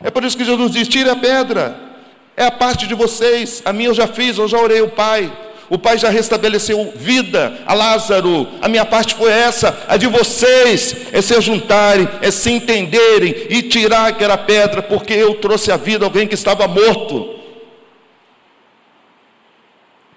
É 0.00 0.10
por 0.10 0.22
isso 0.24 0.36
que 0.36 0.44
Jesus 0.44 0.70
diz: 0.70 0.86
tire 0.86 1.10
a 1.10 1.16
pedra. 1.16 1.88
É 2.36 2.44
a 2.44 2.52
parte 2.52 2.86
de 2.86 2.94
vocês. 2.94 3.62
A 3.64 3.72
minha 3.72 3.88
eu 3.88 3.94
já 3.94 4.06
fiz, 4.06 4.38
eu 4.38 4.46
já 4.46 4.58
orei 4.58 4.80
o 4.80 4.90
Pai. 4.90 5.32
O 5.70 5.78
Pai 5.78 5.98
já 5.98 6.08
restabeleceu 6.08 6.92
vida 6.96 7.58
a 7.66 7.74
Lázaro. 7.74 8.48
A 8.62 8.68
minha 8.68 8.86
parte 8.86 9.14
foi 9.14 9.30
essa. 9.30 9.84
A 9.86 9.96
de 9.96 10.06
vocês 10.06 11.08
é 11.12 11.20
se 11.20 11.38
juntarem, 11.40 12.08
é 12.22 12.30
se 12.30 12.50
entenderem 12.50 13.46
e 13.50 13.62
tirar 13.62 14.06
aquela 14.06 14.38
pedra, 14.38 14.82
porque 14.82 15.12
eu 15.12 15.34
trouxe 15.34 15.70
a 15.70 15.76
vida 15.76 16.04
a 16.04 16.08
alguém 16.08 16.26
que 16.26 16.34
estava 16.34 16.66
morto. 16.66 17.38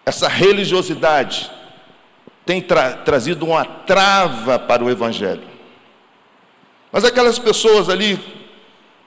Essa 0.06 0.30
religiosidade 0.30 1.52
tem 2.46 2.62
tra 2.62 2.94
trazido 2.94 3.46
uma 3.46 3.66
trava 3.66 4.58
para 4.58 4.84
o 4.84 4.90
Evangelho. 4.90 5.44
Mas 6.92 7.04
aquelas 7.04 7.38
pessoas 7.38 7.90
ali, 7.90 8.20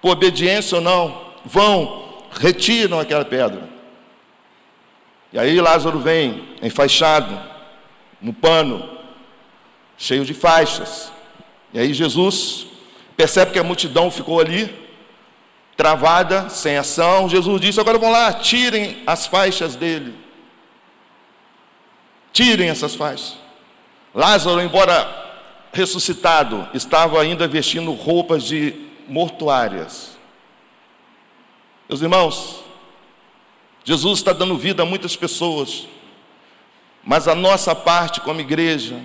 por 0.01 0.13
obediência 0.13 0.77
ou 0.77 0.83
não, 0.83 1.33
vão 1.45 2.05
retiram 2.31 3.01
aquela 3.01 3.25
pedra. 3.25 3.74
E 5.35 5.39
aí 5.39 5.61
Lázaro 5.61 5.99
vem 5.99 6.49
enfaixado, 6.63 7.37
no 8.23 8.33
pano, 8.33 8.89
cheio 9.99 10.25
de 10.25 10.33
faixas. 10.33 11.11
E 11.73 11.79
aí 11.81 11.93
Jesus 11.93 12.69
percebe 13.17 13.51
que 13.51 13.59
a 13.59 13.65
multidão 13.65 14.13
ficou 14.13 14.39
ali, 14.39 14.73
travada, 15.77 16.49
sem 16.49 16.77
ação. 16.77 17.29
Jesus 17.29 17.61
disse: 17.61 17.81
Agora 17.81 17.99
vão 17.99 18.13
lá, 18.13 18.33
tirem 18.35 19.03
as 19.09 19.27
faixas 19.27 19.75
dele. 19.75 20.15
Tirem 22.33 22.69
essas 22.69 22.95
faixas. 22.95 23.37
Lázaro, 24.15 24.61
embora 24.61 25.13
ressuscitado, 25.73 26.69
estava 26.73 27.21
ainda 27.21 27.49
vestindo 27.49 27.91
roupas 27.93 28.45
de 28.45 28.73
mortuárias. 29.09 30.17
Meus 31.89 32.03
irmãos, 32.03 32.65
Jesus 33.85 34.21
está 34.21 34.33
dando 34.33 34.57
vida 34.57 34.83
a 34.83 34.87
muitas 34.87 35.15
pessoas, 35.15 35.87
mas 37.05 37.29
a 37.29 37.35
nossa 37.35 37.75
parte 37.75 38.23
como 38.23 38.41
igreja, 38.41 38.99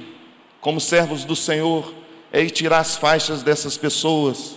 como 0.61 0.79
servos 0.79 1.25
do 1.25 1.35
Senhor, 1.35 1.93
é 2.31 2.41
ir 2.41 2.49
tirar 2.49 2.79
as 2.79 2.95
faixas 2.95 3.43
dessas 3.43 3.75
pessoas. 3.75 4.55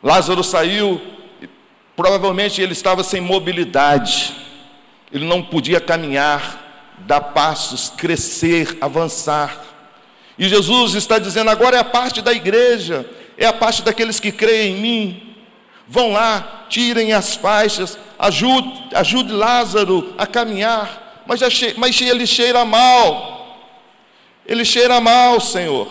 Lázaro 0.00 0.44
saiu, 0.44 1.00
provavelmente 1.96 2.62
ele 2.62 2.74
estava 2.74 3.02
sem 3.02 3.20
mobilidade, 3.20 4.36
ele 5.12 5.24
não 5.24 5.42
podia 5.42 5.80
caminhar, 5.80 6.94
dar 6.98 7.20
passos, 7.20 7.88
crescer, 7.88 8.78
avançar. 8.80 9.64
E 10.38 10.48
Jesus 10.48 10.94
está 10.94 11.18
dizendo: 11.18 11.50
agora 11.50 11.76
é 11.76 11.80
a 11.80 11.84
parte 11.84 12.22
da 12.22 12.32
igreja, 12.32 13.08
é 13.36 13.46
a 13.46 13.52
parte 13.52 13.82
daqueles 13.82 14.20
que 14.20 14.30
creem 14.30 14.76
em 14.76 14.80
mim, 14.80 15.25
Vão 15.88 16.12
lá, 16.12 16.66
tirem 16.68 17.12
as 17.12 17.36
faixas, 17.36 17.96
ajude, 18.18 18.88
ajude 18.92 19.32
Lázaro 19.32 20.14
a 20.18 20.26
caminhar. 20.26 21.22
Mas, 21.26 21.40
che, 21.52 21.74
mas 21.76 22.00
ele 22.00 22.26
cheira 22.26 22.64
mal. 22.64 23.58
Ele 24.44 24.64
cheira 24.64 25.00
mal, 25.00 25.40
Senhor. 25.40 25.88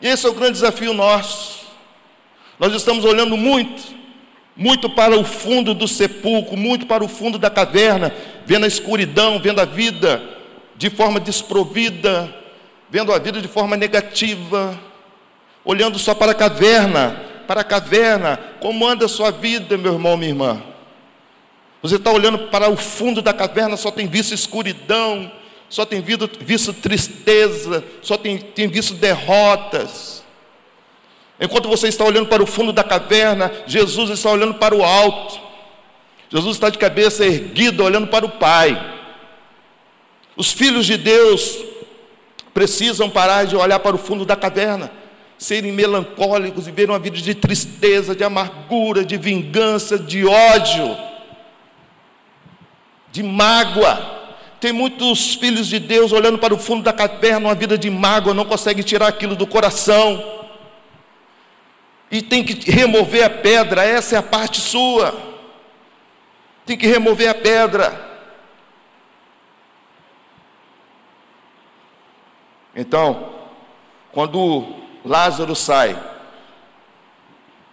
E 0.00 0.08
esse 0.08 0.26
é 0.26 0.28
o 0.28 0.34
grande 0.34 0.54
desafio 0.54 0.94
nosso. 0.94 1.66
Nós 2.58 2.74
estamos 2.74 3.04
olhando 3.04 3.36
muito, 3.36 3.82
muito 4.56 4.88
para 4.88 5.18
o 5.18 5.24
fundo 5.24 5.74
do 5.74 5.86
sepulcro, 5.86 6.56
muito 6.56 6.86
para 6.86 7.04
o 7.04 7.08
fundo 7.08 7.38
da 7.38 7.50
caverna, 7.50 8.14
vendo 8.46 8.64
a 8.64 8.68
escuridão, 8.68 9.38
vendo 9.38 9.60
a 9.60 9.64
vida 9.64 10.22
de 10.76 10.90
forma 10.90 11.20
desprovida, 11.20 12.34
vendo 12.90 13.12
a 13.12 13.18
vida 13.18 13.40
de 13.40 13.48
forma 13.48 13.76
negativa 13.76 14.78
olhando 15.64 15.98
só 15.98 16.14
para 16.14 16.32
a 16.32 16.34
caverna, 16.34 17.20
para 17.46 17.60
a 17.60 17.64
caverna, 17.64 18.38
como 18.60 18.86
anda 18.86 19.06
a 19.06 19.08
sua 19.08 19.30
vida, 19.30 19.76
meu 19.76 19.94
irmão, 19.94 20.16
minha 20.16 20.30
irmã? 20.30 20.62
Você 21.82 21.96
está 21.96 22.10
olhando 22.10 22.38
para 22.48 22.70
o 22.70 22.76
fundo 22.76 23.20
da 23.20 23.32
caverna, 23.32 23.76
só 23.76 23.90
tem 23.90 24.06
visto 24.06 24.32
escuridão, 24.32 25.30
só 25.68 25.84
tem 25.84 26.00
visto, 26.00 26.30
visto 26.40 26.72
tristeza, 26.72 27.84
só 28.00 28.16
tem, 28.16 28.38
tem 28.38 28.68
visto 28.68 28.94
derrotas. 28.94 30.22
Enquanto 31.40 31.68
você 31.68 31.88
está 31.88 32.04
olhando 32.04 32.28
para 32.28 32.42
o 32.42 32.46
fundo 32.46 32.72
da 32.72 32.84
caverna, 32.84 33.50
Jesus 33.66 34.10
está 34.10 34.30
olhando 34.30 34.54
para 34.54 34.74
o 34.74 34.84
alto. 34.84 35.40
Jesus 36.30 36.56
está 36.56 36.70
de 36.70 36.78
cabeça 36.78 37.26
erguida, 37.26 37.82
olhando 37.82 38.06
para 38.06 38.24
o 38.24 38.30
Pai. 38.30 38.80
Os 40.36 40.52
filhos 40.52 40.86
de 40.86 40.96
Deus 40.96 41.58
precisam 42.54 43.10
parar 43.10 43.44
de 43.44 43.56
olhar 43.56 43.80
para 43.80 43.96
o 43.96 43.98
fundo 43.98 44.24
da 44.24 44.36
caverna 44.36 45.01
serem 45.42 45.72
melancólicos 45.72 46.68
e 46.68 46.70
ver 46.70 46.88
uma 46.88 47.00
vida 47.00 47.16
de 47.16 47.34
tristeza, 47.34 48.14
de 48.14 48.22
amargura, 48.22 49.04
de 49.04 49.16
vingança, 49.16 49.98
de 49.98 50.24
ódio, 50.24 50.96
de 53.10 53.24
mágoa. 53.24 54.20
Tem 54.60 54.72
muitos 54.72 55.34
filhos 55.34 55.66
de 55.66 55.80
Deus 55.80 56.12
olhando 56.12 56.38
para 56.38 56.54
o 56.54 56.58
fundo 56.58 56.84
da 56.84 56.92
caverna, 56.92 57.48
uma 57.48 57.56
vida 57.56 57.76
de 57.76 57.90
mágoa, 57.90 58.32
não 58.32 58.44
consegue 58.44 58.84
tirar 58.84 59.08
aquilo 59.08 59.34
do 59.34 59.44
coração. 59.44 60.46
E 62.08 62.22
tem 62.22 62.44
que 62.44 62.70
remover 62.70 63.24
a 63.24 63.30
pedra, 63.30 63.82
essa 63.82 64.14
é 64.14 64.18
a 64.20 64.22
parte 64.22 64.60
sua. 64.60 65.12
Tem 66.64 66.78
que 66.78 66.86
remover 66.86 67.28
a 67.28 67.34
pedra. 67.34 68.10
Então, 72.76 73.32
quando 74.12 74.81
Lázaro 75.04 75.54
sai. 75.54 76.00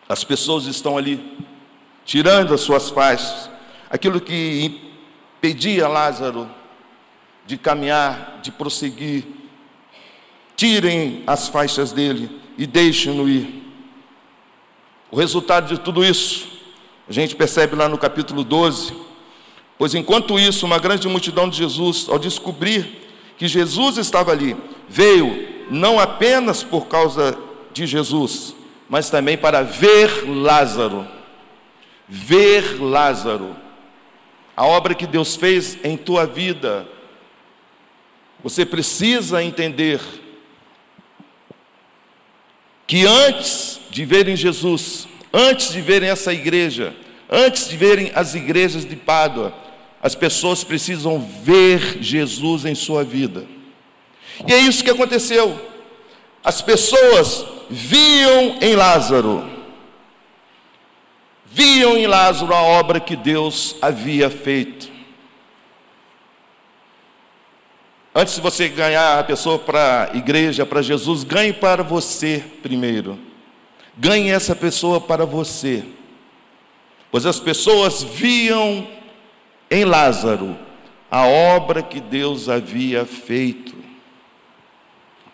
As 0.07 0.23
pessoas 0.23 0.65
estão 0.65 0.97
ali 0.97 1.37
tirando 2.03 2.53
as 2.53 2.61
suas 2.61 2.89
faixas. 2.89 3.49
Aquilo 3.89 4.19
que 4.19 4.81
impedia 5.37 5.87
Lázaro 5.87 6.49
de 7.45 7.57
caminhar, 7.57 8.39
de 8.41 8.51
prosseguir. 8.51 9.25
Tirem 10.55 11.23
as 11.25 11.47
faixas 11.47 11.91
dele 11.91 12.29
e 12.57 12.65
deixem-no 12.65 13.29
ir. 13.29 13.63
O 15.11 15.15
resultado 15.15 15.67
de 15.67 15.79
tudo 15.79 16.03
isso, 16.03 16.47
a 17.07 17.13
gente 17.13 17.35
percebe 17.35 17.75
lá 17.75 17.87
no 17.87 17.97
capítulo 17.97 18.43
12. 18.43 18.93
Pois 19.77 19.95
enquanto 19.95 20.37
isso, 20.37 20.65
uma 20.65 20.77
grande 20.77 21.07
multidão 21.07 21.49
de 21.49 21.57
Jesus, 21.57 22.07
ao 22.09 22.19
descobrir 22.19 23.07
que 23.37 23.47
Jesus 23.47 23.97
estava 23.97 24.31
ali, 24.31 24.55
veio 24.87 25.58
não 25.69 25.99
apenas 25.99 26.63
por 26.63 26.87
causa 26.87 27.37
de 27.73 27.85
Jesus, 27.85 28.55
mas 28.89 29.09
também 29.09 29.37
para 29.37 29.61
ver 29.61 30.27
Lázaro. 30.27 31.07
Ver 32.07 32.81
Lázaro. 32.81 33.55
A 34.55 34.65
obra 34.65 34.95
que 34.95 35.07
Deus 35.07 35.35
fez 35.35 35.77
em 35.83 35.95
tua 35.95 36.25
vida. 36.25 36.87
Você 38.43 38.65
precisa 38.65 39.43
entender 39.43 40.01
que 42.87 43.05
antes 43.05 43.79
de 43.91 44.03
verem 44.03 44.35
Jesus, 44.35 45.07
antes 45.31 45.71
de 45.71 45.81
verem 45.81 46.09
essa 46.09 46.33
igreja, 46.33 46.95
antes 47.29 47.69
de 47.69 47.77
verem 47.77 48.11
as 48.15 48.33
igrejas 48.33 48.83
de 48.83 48.95
Pádua, 48.95 49.53
as 50.01 50.15
pessoas 50.15 50.63
precisam 50.63 51.19
ver 51.43 52.01
Jesus 52.01 52.65
em 52.65 52.73
sua 52.73 53.03
vida. 53.03 53.58
E 54.47 54.53
é 54.53 54.57
isso 54.57 54.83
que 54.83 54.89
aconteceu. 54.89 55.59
As 56.43 56.61
pessoas 56.61 57.45
viam 57.69 58.57
em 58.61 58.75
Lázaro, 58.75 59.47
viam 61.45 61.97
em 61.97 62.07
Lázaro 62.07 62.53
a 62.53 62.61
obra 62.61 62.99
que 62.99 63.15
Deus 63.15 63.75
havia 63.81 64.29
feito. 64.29 64.89
Antes 68.13 68.35
de 68.35 68.41
você 68.41 68.67
ganhar 68.67 69.19
a 69.19 69.23
pessoa 69.23 69.59
para 69.59 70.09
a 70.11 70.17
igreja, 70.17 70.65
para 70.65 70.81
Jesus, 70.81 71.23
ganhe 71.23 71.53
para 71.53 71.83
você 71.83 72.43
primeiro. 72.61 73.19
Ganhe 73.97 74.31
essa 74.31 74.55
pessoa 74.55 74.99
para 74.99 75.25
você. 75.25 75.83
Pois 77.11 77.25
as 77.25 77.39
pessoas 77.39 78.03
viam 78.03 78.87
em 79.69 79.85
Lázaro 79.85 80.57
a 81.11 81.25
obra 81.25 81.81
que 81.81 81.99
Deus 81.99 82.49
havia 82.49 83.05
feito. 83.05 83.75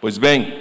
Pois 0.06 0.20
bem, 0.20 0.56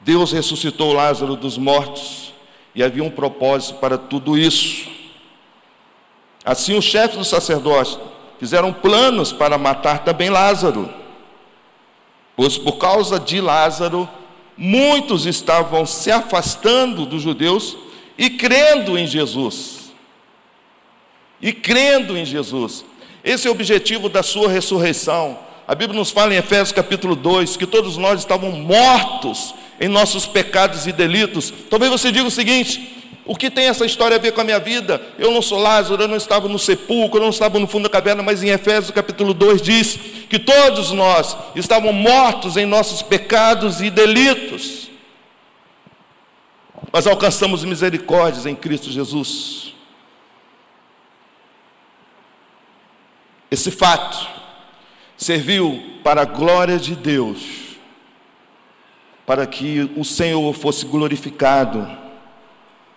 Deus 0.00 0.32
ressuscitou 0.32 0.92
Lázaro 0.92 1.34
dos 1.34 1.56
mortos 1.56 2.34
e 2.74 2.82
havia 2.82 3.02
um 3.02 3.08
propósito 3.08 3.78
para 3.78 3.96
tudo 3.96 4.36
isso. 4.36 4.86
Assim, 6.44 6.76
os 6.76 6.84
chefes 6.84 7.16
do 7.16 7.24
sacerdócio 7.24 8.02
fizeram 8.38 8.70
planos 8.70 9.32
para 9.32 9.56
matar 9.56 10.04
também 10.04 10.28
Lázaro, 10.28 10.92
pois 12.36 12.58
por 12.58 12.76
causa 12.76 13.18
de 13.18 13.40
Lázaro, 13.40 14.06
muitos 14.54 15.24
estavam 15.24 15.86
se 15.86 16.10
afastando 16.10 17.06
dos 17.06 17.22
judeus 17.22 17.78
e 18.18 18.28
crendo 18.28 18.98
em 18.98 19.06
Jesus. 19.06 19.90
E 21.40 21.50
crendo 21.54 22.14
em 22.14 22.26
Jesus. 22.26 22.84
Esse 23.24 23.46
é 23.46 23.50
o 23.50 23.54
objetivo 23.54 24.10
da 24.10 24.22
sua 24.22 24.50
ressurreição 24.50 25.47
a 25.68 25.74
Bíblia 25.74 25.98
nos 25.98 26.10
fala 26.10 26.32
em 26.32 26.38
Efésios 26.38 26.72
capítulo 26.72 27.14
2 27.14 27.58
que 27.58 27.66
todos 27.66 27.98
nós 27.98 28.20
estávamos 28.20 28.58
mortos 28.58 29.54
em 29.78 29.86
nossos 29.86 30.24
pecados 30.24 30.86
e 30.86 30.92
delitos. 30.92 31.52
Talvez 31.68 31.92
você 31.92 32.10
diga 32.10 32.26
o 32.26 32.30
seguinte: 32.30 32.96
O 33.26 33.36
que 33.36 33.50
tem 33.50 33.66
essa 33.66 33.84
história 33.84 34.16
a 34.16 34.18
ver 34.18 34.32
com 34.32 34.40
a 34.40 34.44
minha 34.44 34.58
vida? 34.58 34.98
Eu 35.18 35.30
não 35.30 35.42
sou 35.42 35.58
Lázaro, 35.58 36.02
eu 36.02 36.08
não 36.08 36.16
estava 36.16 36.48
no 36.48 36.58
sepulcro, 36.58 37.18
eu 37.18 37.24
não 37.24 37.28
estava 37.28 37.58
no 37.58 37.66
fundo 37.66 37.82
da 37.82 37.90
caverna, 37.90 38.22
mas 38.22 38.42
em 38.42 38.48
Efésios 38.48 38.90
capítulo 38.92 39.34
2 39.34 39.60
diz 39.60 39.98
que 40.30 40.38
todos 40.38 40.90
nós 40.90 41.36
estávamos 41.54 41.94
mortos 41.94 42.56
em 42.56 42.64
nossos 42.64 43.02
pecados 43.02 43.82
e 43.82 43.90
delitos. 43.90 44.88
Mas 46.90 47.06
alcançamos 47.06 47.62
misericórdias 47.62 48.46
em 48.46 48.54
Cristo 48.54 48.90
Jesus. 48.90 49.74
Esse 53.50 53.70
fato 53.70 54.38
serviu 55.18 55.98
para 56.02 56.22
a 56.22 56.24
glória 56.24 56.78
de 56.78 56.94
Deus, 56.94 57.76
para 59.26 59.46
que 59.46 59.90
o 59.96 60.04
Senhor 60.04 60.54
fosse 60.54 60.86
glorificado 60.86 61.86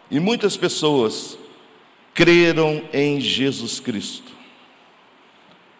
e 0.10 0.20
muitas 0.20 0.56
pessoas 0.56 1.38
creram 2.14 2.84
em 2.94 3.20
Jesus 3.20 3.80
Cristo. 3.80 4.32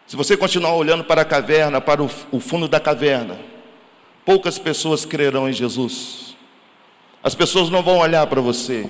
Se 0.08 0.16
você 0.18 0.36
continuar 0.36 0.74
olhando 0.74 1.04
para 1.04 1.22
a 1.22 1.26
caverna, 1.26 1.80
para 1.80 2.04
o, 2.04 2.40
fundo 2.40 2.68
da 2.68 2.80
caverna, 2.80 3.40
poucas 4.26 4.58
pessoas 4.58 5.06
crerão 5.06 5.48
em 5.48 5.54
Jesus. 5.54 6.36
As 7.24 7.36
pessoas 7.36 7.70
não 7.70 7.84
vão 7.84 8.00
olhar 8.00 8.26
para 8.28 8.42
você. 8.42 8.90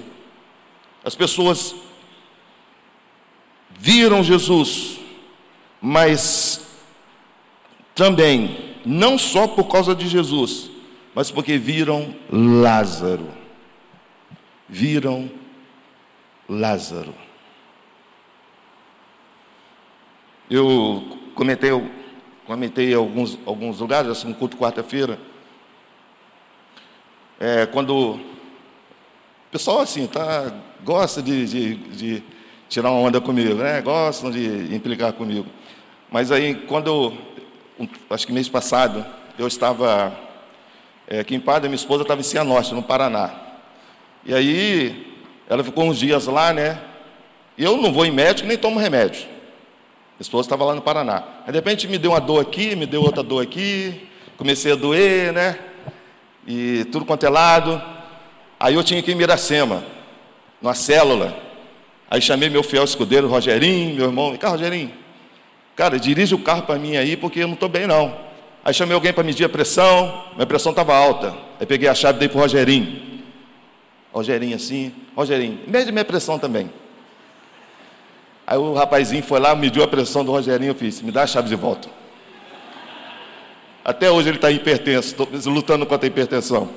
As 1.03 1.15
pessoas 1.15 1.75
viram 3.69 4.23
Jesus, 4.23 4.99
mas 5.81 6.60
também, 8.01 8.57
não 8.83 9.15
só 9.15 9.47
por 9.47 9.65
causa 9.65 9.93
de 9.93 10.07
Jesus, 10.07 10.71
mas 11.13 11.29
porque 11.29 11.55
viram 11.55 12.15
Lázaro 12.31 13.41
viram 14.71 15.29
Lázaro. 16.47 17.13
Eu 20.49 21.03
comentei, 21.35 21.69
comentei 22.47 22.93
alguns, 22.93 23.37
alguns 23.45 23.79
lugares, 23.81 24.09
assim, 24.09 24.29
um 24.29 24.33
culto 24.33 24.57
quarta-feira, 24.57 25.19
é, 27.39 27.65
quando 27.65 28.15
o 28.15 28.19
pessoal 29.51 29.81
assim, 29.81 30.07
tá, 30.07 30.51
gosta 30.83 31.21
de, 31.21 31.45
de, 31.45 31.75
de, 31.75 32.23
tirar 32.69 32.91
uma 32.91 32.99
onda 32.99 33.19
comigo, 33.19 33.55
né? 33.55 33.81
gostam 33.81 34.31
de 34.31 34.73
implicar 34.73 35.11
comigo. 35.13 35.47
Mas 36.09 36.31
aí, 36.31 36.55
quando 36.55 37.13
acho 38.09 38.27
que 38.27 38.33
mês 38.33 38.49
passado, 38.49 39.05
eu 39.37 39.47
estava 39.47 40.13
é, 41.07 41.19
aqui 41.19 41.35
em 41.35 41.39
Padre, 41.39 41.67
minha 41.67 41.75
esposa 41.75 42.03
estava 42.03 42.21
em 42.21 42.23
Cianorte, 42.23 42.73
no 42.73 42.81
Paraná. 42.81 43.31
E 44.25 44.33
aí, 44.33 45.17
ela 45.49 45.63
ficou 45.63 45.85
uns 45.85 45.97
dias 45.97 46.27
lá, 46.27 46.53
né? 46.53 46.79
E 47.57 47.63
eu 47.63 47.77
não 47.77 47.91
vou 47.91 48.05
em 48.05 48.11
médico 48.11 48.47
nem 48.47 48.57
tomo 48.57 48.79
remédio. 48.79 49.27
A 50.17 50.21
esposa 50.21 50.45
estava 50.45 50.63
lá 50.63 50.75
no 50.75 50.81
Paraná. 50.81 51.23
Aí, 51.45 51.51
de 51.51 51.57
repente, 51.57 51.87
me 51.87 51.97
deu 51.97 52.11
uma 52.11 52.21
dor 52.21 52.41
aqui, 52.41 52.75
me 52.75 52.85
deu 52.85 53.01
outra 53.01 53.23
dor 53.23 53.43
aqui. 53.43 54.07
Comecei 54.37 54.71
a 54.71 54.75
doer, 54.75 55.33
né? 55.33 55.59
E 56.47 56.85
tudo 56.91 57.05
quanto 57.05 57.25
é 57.25 57.29
lado. 57.29 57.81
Aí 58.59 58.75
eu 58.75 58.83
tinha 58.83 59.01
que 59.01 59.11
ir 59.11 59.13
em 59.15 59.17
Miracema, 59.17 59.83
numa 60.61 60.75
célula. 60.75 61.35
Aí 62.09 62.21
chamei 62.21 62.49
meu 62.49 62.61
fiel 62.61 62.83
escudeiro, 62.83 63.27
Rogerinho, 63.27 63.95
meu 63.95 64.05
irmão. 64.05 64.37
Cá, 64.37 64.49
Rogerinho, 64.49 64.91
cara, 65.81 65.99
dirige 65.99 66.35
o 66.35 66.37
carro 66.37 66.61
para 66.61 66.77
mim 66.77 66.95
aí, 66.95 67.17
porque 67.17 67.39
eu 67.39 67.47
não 67.47 67.55
estou 67.55 67.67
bem, 67.67 67.87
não. 67.87 68.15
Aí 68.63 68.71
chamei 68.71 68.93
alguém 68.93 69.11
para 69.11 69.23
medir 69.23 69.45
a 69.45 69.49
pressão, 69.49 70.25
minha 70.35 70.45
pressão 70.45 70.71
estava 70.71 70.95
alta. 70.95 71.35
Aí 71.59 71.65
peguei 71.65 71.89
a 71.89 71.95
chave 71.95 72.17
e 72.17 72.19
dei 72.19 72.29
para 72.29 72.37
o 72.37 72.41
Rogerinho. 72.41 73.01
Rogerinho 74.13 74.55
assim, 74.55 74.93
Rogerinho, 75.15 75.59
mede 75.65 75.91
minha 75.91 76.05
pressão 76.05 76.37
também. 76.37 76.71
Aí 78.45 78.59
o 78.59 78.75
rapazinho 78.75 79.23
foi 79.23 79.39
lá, 79.39 79.55
mediu 79.55 79.81
a 79.81 79.87
pressão 79.87 80.23
do 80.23 80.31
Rogerinho, 80.31 80.69
eu 80.69 80.75
fiz, 80.75 81.01
me 81.01 81.11
dá 81.11 81.23
a 81.23 81.27
chave 81.27 81.49
de 81.49 81.55
volta. 81.55 81.89
Até 83.83 84.11
hoje 84.11 84.29
ele 84.29 84.37
está 84.37 84.51
hipertenso, 84.51 85.15
lutando 85.47 85.83
contra 85.87 86.05
a 86.05 86.09
hipertensão. 86.09 86.69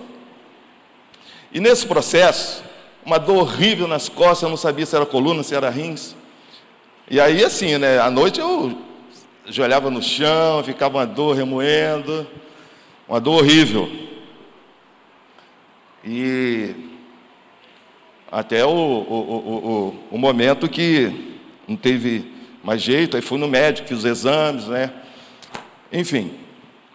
E 1.52 1.60
nesse 1.60 1.84
processo, 1.86 2.64
uma 3.04 3.18
dor 3.18 3.36
horrível 3.36 3.86
nas 3.86 4.08
costas, 4.08 4.44
eu 4.44 4.48
não 4.48 4.56
sabia 4.56 4.86
se 4.86 4.96
era 4.96 5.04
coluna, 5.04 5.42
se 5.42 5.54
era 5.54 5.68
rins. 5.68 6.16
E 7.10 7.20
aí 7.20 7.44
assim, 7.44 7.76
né, 7.76 8.00
à 8.00 8.10
noite 8.10 8.40
eu 8.40 8.93
ajoelhava 9.46 9.90
no 9.90 10.02
chão, 10.02 10.62
ficava 10.64 10.98
uma 10.98 11.06
dor 11.06 11.36
remoendo, 11.36 12.26
uma 13.08 13.20
dor 13.20 13.42
horrível. 13.42 13.90
E 16.04 16.74
até 18.30 18.64
o, 18.64 18.70
o, 18.70 19.94
o, 20.10 20.16
o, 20.16 20.18
momento 20.18 20.68
que 20.68 21.36
não 21.68 21.76
teve 21.76 22.32
mais 22.62 22.82
jeito, 22.82 23.16
aí 23.16 23.22
fui 23.22 23.38
no 23.38 23.48
médico, 23.48 23.88
fiz 23.88 23.98
os 23.98 24.04
exames, 24.04 24.66
né? 24.66 24.92
Enfim. 25.92 26.32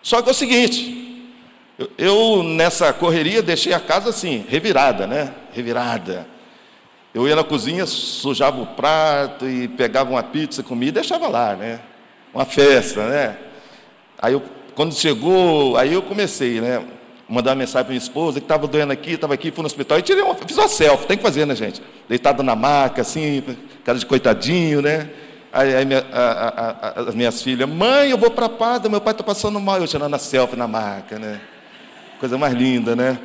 Só 0.02 0.22
que 0.22 0.30
é 0.30 0.32
o 0.32 0.36
seguinte, 0.36 1.34
eu, 1.78 1.90
eu 1.98 2.44
nessa 2.44 2.92
correria 2.92 3.42
deixei 3.42 3.74
a 3.74 3.80
casa 3.80 4.10
assim, 4.10 4.46
revirada, 4.50 5.08
né? 5.08 5.34
Revirada. 5.54 6.28
Eu 7.14 7.28
ia 7.28 7.36
na 7.36 7.44
cozinha, 7.44 7.86
sujava 7.86 8.62
o 8.62 8.68
prato 8.68 9.48
e 9.48 9.68
pegava 9.68 10.12
uma 10.12 10.22
pizza, 10.22 10.62
comia 10.62 10.90
e 10.90 10.92
deixava 10.92 11.28
lá, 11.28 11.56
né? 11.56 11.80
Uma 12.34 12.46
festa, 12.46 13.08
né? 13.08 13.38
Aí 14.22 14.34
eu, 14.34 14.44
quando 14.76 14.94
chegou, 14.94 15.78
aí 15.78 15.94
eu 15.94 16.02
comecei, 16.02 16.62
né? 16.62 16.86
mandar 17.30 17.52
uma 17.52 17.58
mensagem 17.58 17.86
para 17.86 17.94
minha 17.94 18.04
esposa, 18.04 18.40
que 18.40 18.46
estava 18.46 18.66
doendo 18.66 18.92
aqui, 18.92 19.12
estava 19.12 19.36
aqui, 19.36 19.52
fui 19.52 19.62
no 19.62 19.68
hospital, 19.68 20.00
e 20.00 20.02
tirei 20.02 20.24
uma, 20.24 20.34
fiz 20.34 20.58
uma 20.58 20.68
selfie, 20.68 21.06
tem 21.06 21.16
que 21.16 21.22
fazer, 21.22 21.46
né, 21.46 21.56
gente? 21.56 21.80
Deitado 22.08 22.42
na 22.42 22.56
maca, 22.56 23.04
assim, 23.04 23.44
cara 23.86 24.00
de 24.00 24.06
coitadinho, 24.06 24.82
né? 24.82 25.12
Aí, 25.54 25.76
aí 25.76 25.86
minha, 25.86 26.04
a, 26.12 26.22
a, 26.22 26.70
a, 26.70 27.10
as 27.10 27.16
minhas 27.16 27.42
filhas, 27.42 27.70
mãe, 27.70 28.10
eu 28.10 28.18
vou 28.18 28.32
para 28.32 28.48
a 28.48 28.50
Pada, 28.50 28.90
meu 28.90 29.00
pai 29.00 29.14
está 29.14 29.24
passando 29.24 29.60
mal, 29.60 29.80
eu 29.80 29.88
tirando 29.88 30.14
a 30.14 30.18
selfie 30.18 30.56
na 30.56 30.68
maca, 30.68 31.20
né? 31.20 31.40
Coisa 32.20 32.36
mais 32.36 32.54
linda, 32.54 32.96
né? 32.96 33.20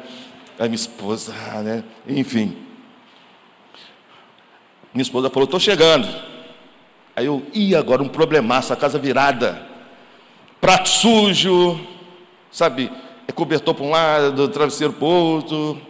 Aí 0.59 0.69
minha 0.69 0.77
esposa, 0.77 1.33
né? 1.63 1.83
Enfim. 2.07 2.57
Minha 4.93 5.03
esposa 5.03 5.31
falou, 5.31 5.45
estou 5.45 5.59
chegando. 5.59 6.07
Aí 7.17 7.27
eu, 7.27 7.45
ih, 7.53 7.75
agora 7.77 8.03
um 8.03 8.09
problemaço, 8.09 8.73
a 8.73 8.77
casa 8.77 8.99
virada, 8.99 9.67
prato 10.61 10.89
sujo, 10.89 11.81
sabe? 12.51 12.91
é 13.27 13.33
cobertor 13.33 13.75
para 13.75 13.85
um 13.85 13.91
lado, 13.91 14.49
travesseiro 14.49 14.93
para 14.93 15.05
o 15.05 15.09
outro. 15.09 15.81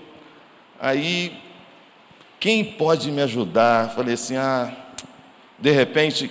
Aí, 0.81 1.37
quem 2.39 2.65
pode 2.65 3.11
me 3.11 3.23
ajudar? 3.23 3.91
Falei 3.91 4.15
assim, 4.15 4.37
ah, 4.37 4.73
de 5.59 5.71
repente, 5.71 6.31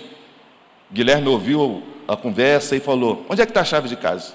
Guilherme 0.92 1.28
ouviu 1.28 1.82
a 2.06 2.16
conversa 2.16 2.76
e 2.76 2.80
falou, 2.80 3.24
onde 3.28 3.42
é 3.42 3.46
que 3.46 3.50
está 3.50 3.60
a 3.60 3.64
chave 3.64 3.88
de 3.88 3.96
casa? 3.96 4.34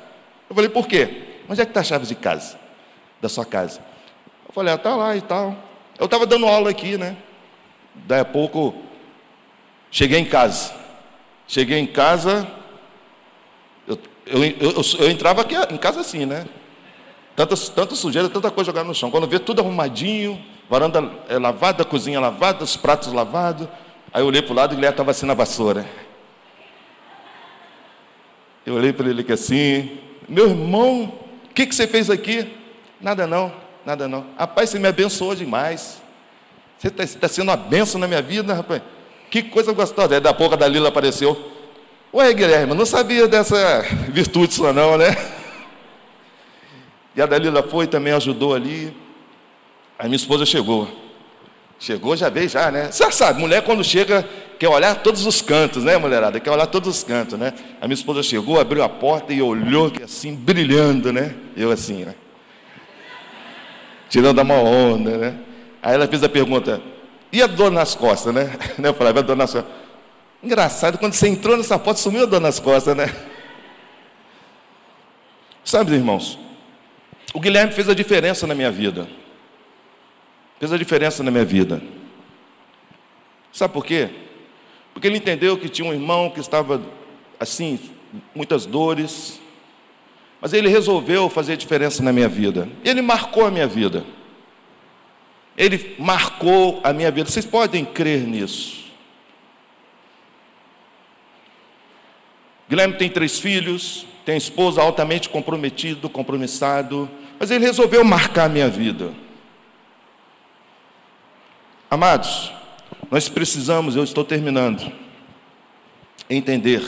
Eu 0.49 0.55
falei, 0.55 0.69
por 0.69 0.87
quê? 0.87 1.23
Onde 1.47 1.61
é 1.61 1.65
que 1.65 1.71
está 1.71 1.81
a 1.81 1.83
chave 1.83 2.05
de 2.05 2.15
casa? 2.15 2.59
Da 3.21 3.29
sua 3.29 3.45
casa? 3.45 3.79
Eu 4.47 4.53
falei, 4.53 4.73
ah, 4.73 4.75
está 4.75 4.95
lá 4.95 5.15
e 5.15 5.21
tal. 5.21 5.55
Eu 5.97 6.05
estava 6.05 6.25
dando 6.25 6.45
aula 6.45 6.69
aqui, 6.69 6.97
né? 6.97 7.17
Daí 7.93 8.21
a 8.21 8.25
pouco, 8.25 8.73
cheguei 9.91 10.19
em 10.19 10.25
casa. 10.25 10.73
Cheguei 11.47 11.79
em 11.79 11.87
casa, 11.87 12.47
eu, 13.87 13.97
eu, 14.27 14.43
eu, 14.43 14.81
eu, 14.99 15.09
entrava 15.09 15.41
aqui 15.41 15.55
em 15.71 15.77
casa 15.77 16.01
assim, 16.01 16.25
né? 16.25 16.45
Tanta, 17.35 17.55
tanta 17.57 17.95
sujeira, 17.95 18.29
tanta 18.29 18.51
coisa 18.51 18.67
jogada 18.67 18.87
no 18.87 18.93
chão. 18.93 19.09
Quando 19.09 19.27
vê 19.27 19.39
tudo 19.39 19.61
arrumadinho, 19.61 20.39
varanda 20.69 21.11
é, 21.27 21.39
lavada, 21.39 21.83
cozinha 21.83 22.19
lavada, 22.19 22.63
os 22.63 22.77
pratos 22.77 23.11
lavados. 23.11 23.67
Aí 24.13 24.21
eu 24.21 24.27
olhei 24.27 24.43
para 24.43 24.51
o 24.51 24.55
lado 24.55 24.75
e 24.75 24.77
ele 24.77 24.85
estava 24.85 25.09
assim 25.09 25.25
na 25.25 25.33
vassoura. 25.33 25.87
Eu 28.63 28.75
olhei 28.75 28.93
para 28.93 29.09
ele 29.09 29.21
aqui 29.21 29.31
assim, 29.31 29.97
meu 30.27 30.49
irmão, 30.49 31.11
o 31.45 31.53
que, 31.55 31.65
que 31.65 31.73
você 31.73 31.87
fez 31.87 32.11
aqui? 32.11 32.47
Nada 33.01 33.25
não, 33.25 33.51
nada 33.83 34.07
não. 34.07 34.27
Rapaz, 34.37 34.69
você 34.69 34.77
me 34.77 34.87
abençoou 34.87 35.33
demais. 35.33 35.99
Você 36.77 36.89
está 36.89 37.03
tá 37.21 37.27
sendo 37.27 37.49
uma 37.49 37.57
benção 37.57 37.99
na 37.99 38.07
minha 38.07 38.21
vida, 38.21 38.53
rapaz. 38.53 38.83
Que 39.29 39.43
coisa 39.43 39.71
gostosa. 39.73 40.15
Aí 40.15 40.21
da 40.21 40.33
pouco 40.33 40.55
a 40.55 40.57
Dalila 40.57 40.89
apareceu. 40.89 41.37
Ué, 42.13 42.33
Guilherme, 42.33 42.73
não 42.73 42.85
sabia 42.85 43.27
dessa 43.27 43.81
virtude 44.09 44.53
sua 44.53 44.73
não, 44.73 44.97
né? 44.97 45.15
E 47.15 47.21
a 47.21 47.25
Dalila 47.25 47.61
foi 47.61 47.85
também 47.85 48.13
ajudou 48.13 48.55
ali. 48.55 48.95
Aí 49.97 50.07
minha 50.07 50.15
esposa 50.15 50.45
chegou. 50.45 50.87
Chegou, 51.77 52.15
já 52.15 52.29
veio 52.29 52.49
já, 52.49 52.71
né? 52.71 52.91
Você 52.91 53.09
sabe, 53.11 53.39
mulher 53.39 53.63
quando 53.63 53.83
chega, 53.83 54.27
quer 54.57 54.67
olhar 54.67 54.95
todos 54.95 55.25
os 55.25 55.41
cantos, 55.41 55.83
né, 55.83 55.97
mulherada? 55.97 56.37
Quer 56.39 56.51
olhar 56.51 56.67
todos 56.67 56.89
os 56.89 57.03
cantos, 57.03 57.39
né? 57.39 57.53
A 57.79 57.87
minha 57.87 57.95
esposa 57.95 58.21
chegou, 58.21 58.59
abriu 58.59 58.83
a 58.83 58.89
porta 58.89 59.31
e 59.31 59.41
olhou 59.41 59.91
assim, 60.03 60.35
brilhando, 60.35 61.13
né? 61.13 61.35
Eu 61.55 61.71
assim, 61.71 62.03
né? 62.03 62.15
Tirando 64.09 64.39
uma 64.41 64.55
onda, 64.55 65.17
né? 65.17 65.35
Aí 65.81 65.93
ela 65.93 66.05
fez 66.07 66.21
a 66.21 66.27
pergunta, 66.27 66.81
e 67.31 67.41
a 67.41 67.47
dor 67.47 67.71
nas 67.71 67.95
costas, 67.95 68.33
né? 68.33 68.57
Eu 68.81 68.93
falei, 68.93 69.17
a 69.17 69.21
dor 69.21 69.35
nas 69.35 69.53
costas. 69.53 69.71
Engraçado, 70.41 70.97
quando 70.97 71.13
você 71.13 71.27
entrou 71.27 71.57
nessa 71.57 71.77
porta, 71.77 71.99
sumiu 71.99 72.23
a 72.23 72.25
dor 72.25 72.39
nas 72.39 72.59
costas, 72.59 72.95
né? 72.95 73.13
Sabe, 75.63 75.93
irmãos, 75.93 76.39
o 77.33 77.39
Guilherme 77.39 77.73
fez 77.73 77.89
a 77.89 77.93
diferença 77.93 78.47
na 78.47 78.55
minha 78.55 78.71
vida. 78.71 79.07
Fez 80.59 80.71
a 80.73 80.77
diferença 80.77 81.21
na 81.23 81.29
minha 81.29 81.45
vida. 81.45 81.81
Sabe 83.51 83.73
por 83.73 83.85
quê? 83.85 84.09
Porque 84.93 85.07
ele 85.07 85.17
entendeu 85.17 85.57
que 85.57 85.69
tinha 85.69 85.87
um 85.87 85.93
irmão 85.93 86.29
que 86.29 86.39
estava 86.39 86.81
assim, 87.39 87.79
muitas 88.33 88.65
dores, 88.65 89.39
mas 90.41 90.53
ele 90.53 90.69
resolveu 90.69 91.29
fazer 91.29 91.57
diferença 91.57 92.01
na 92.01 92.11
minha 92.11 92.27
vida. 92.27 92.67
Ele 92.83 93.01
marcou 93.01 93.45
a 93.45 93.51
minha 93.51 93.67
vida. 93.67 94.05
Ele 95.57 95.95
marcou 95.99 96.79
a 96.83 96.93
minha 96.93 97.11
vida. 97.11 97.29
Vocês 97.29 97.45
podem 97.45 97.83
crer 97.83 98.21
nisso. 98.21 98.79
Guilherme 102.69 102.95
tem 102.95 103.09
três 103.09 103.39
filhos, 103.39 104.05
tem 104.23 104.37
esposa 104.37 104.79
altamente 104.79 105.27
comprometido, 105.27 106.07
compromissado, 106.07 107.09
mas 107.39 107.49
ele 107.49 107.65
resolveu 107.65 108.03
marcar 108.03 108.45
a 108.45 108.49
minha 108.49 108.69
vida. 108.69 109.11
Amados, 111.89 112.51
nós 113.09 113.27
precisamos, 113.27 113.95
eu 113.95 114.03
estou 114.03 114.23
terminando, 114.23 114.91
entender 116.29 116.83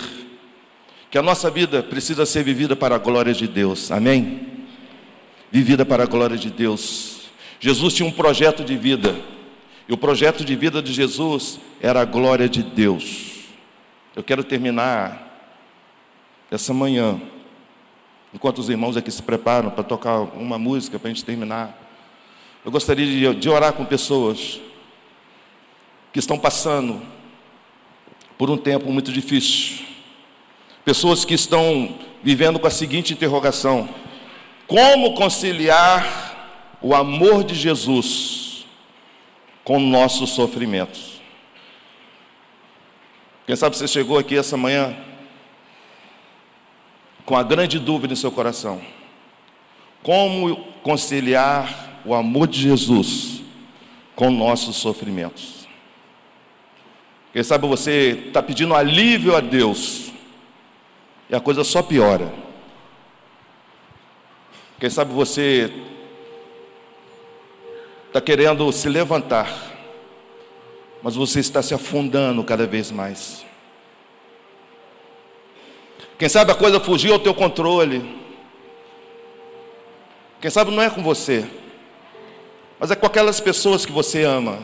que 1.10 1.17
a 1.17 1.24
nossa 1.24 1.50
vida 1.50 1.82
precisa 1.82 2.28
ser 2.28 2.43
vivida 2.43 2.76
para 2.76 2.95
a 2.95 3.00
glória 3.00 3.34
de 3.34 3.47
Deus, 3.47 3.91
amém? 3.91 4.47
Vivida 5.52 5.84
para 5.84 6.04
a 6.04 6.06
glória 6.06 6.38
de 6.38 6.52
Deus. 6.52 7.21
Jesus 7.62 7.93
tinha 7.93 8.10
um 8.10 8.12
projeto 8.12 8.63
de 8.63 8.76
vida, 8.76 9.15
e 9.88 9.93
o 9.93 9.97
projeto 9.97 10.43
de 10.43 10.56
vida 10.56 10.82
de 10.82 10.91
Jesus 10.91 11.60
era 11.80 12.02
a 12.02 12.06
glória 12.06 12.50
de 12.50 12.63
Deus. 12.63 13.43
Eu 14.15 14.24
quero 14.24 14.43
terminar 14.43 15.32
essa 16.50 16.74
manhã, 16.74 17.21
enquanto 18.34 18.58
os 18.58 18.67
irmãos 18.67 18.97
aqui 18.97 19.12
se 19.12 19.21
preparam 19.21 19.69
para 19.69 19.84
tocar 19.84 20.21
uma 20.21 20.58
música 20.58 20.97
para 20.97 21.12
a 21.12 21.13
gente 21.13 21.24
terminar, 21.24 21.80
eu 22.65 22.71
gostaria 22.71 23.06
de, 23.06 23.39
de 23.39 23.50
orar 23.50 23.74
com 23.74 23.86
pessoas 23.86 24.60
que 26.12 26.17
estão 26.17 26.39
passando 26.39 27.00
por 28.39 28.50
um 28.50 28.58
tempo 28.58 28.91
muito 28.91 29.12
difícil, 29.12 29.86
pessoas 30.84 31.24
que 31.24 31.36
estão 31.36 31.95
vivendo 32.24 32.58
com 32.58 32.65
a 32.65 32.71
seguinte 32.71 33.13
interrogação: 33.13 33.88
como 34.67 35.13
conciliar 35.13 36.31
o 36.82 36.96
amor 36.96 37.44
de 37.44 37.54
Jesus 37.54 38.65
com 39.63 39.80
nossos 39.80 40.32
sofrimentos? 40.32 41.22
Quem 43.46 43.56
sabe 43.56 43.76
você 43.76 43.88
chegou 43.88 44.17
aqui 44.17 44.38
essa 44.38 44.56
manhã 44.56 44.96
com 47.26 47.36
a 47.36 47.44
grande 47.44 47.80
dúvida 47.80 48.13
em 48.13 48.17
seu 48.17 48.32
coração: 48.32 48.82
como 50.02 50.56
conciliar 50.82 52.02
o 52.06 52.15
amor 52.15 52.48
de 52.48 52.60
Jesus 52.62 53.41
com 54.15 54.30
nossos 54.32 54.78
sofrimentos? 54.78 55.67
Quem 57.34 57.44
sabe 57.44 57.67
você 57.67 58.24
está 58.28 58.44
pedindo 58.44 58.76
alívio 58.76 59.36
a 59.36 59.39
Deus 59.39 60.12
e 61.30 61.36
a 61.36 61.39
coisa 61.39 61.63
só 61.63 61.82
piora. 61.82 62.32
Quem 64.78 64.89
sabe 64.89 65.13
você 65.13 65.72
está 68.12 68.19
querendo 68.19 68.69
se 68.74 68.89
levantar, 68.89 69.50
mas 71.02 71.15
você 71.15 71.39
está 71.39 71.62
se 71.62 71.74
afundando 71.74 72.43
cada 72.43 72.67
vez 72.67 72.91
mais. 72.91 73.45
Quem 76.19 76.28
sabe 76.28 76.52
a 76.52 76.56
coisa 76.56 76.78
fugiu 76.78 77.13
ao 77.13 77.19
teu 77.19 77.34
controle. 77.34 78.19
Quem 80.41 80.52
sabe 80.52 80.71
não 80.71 80.84
é 80.84 80.89
com 80.89 81.02
você, 81.02 81.50
mas 82.78 82.91
é 82.91 82.97
com 82.97 83.06
aquelas 83.06 83.39
pessoas 83.39 83.86
que 83.86 83.93
você 83.93 84.24
ama. 84.24 84.60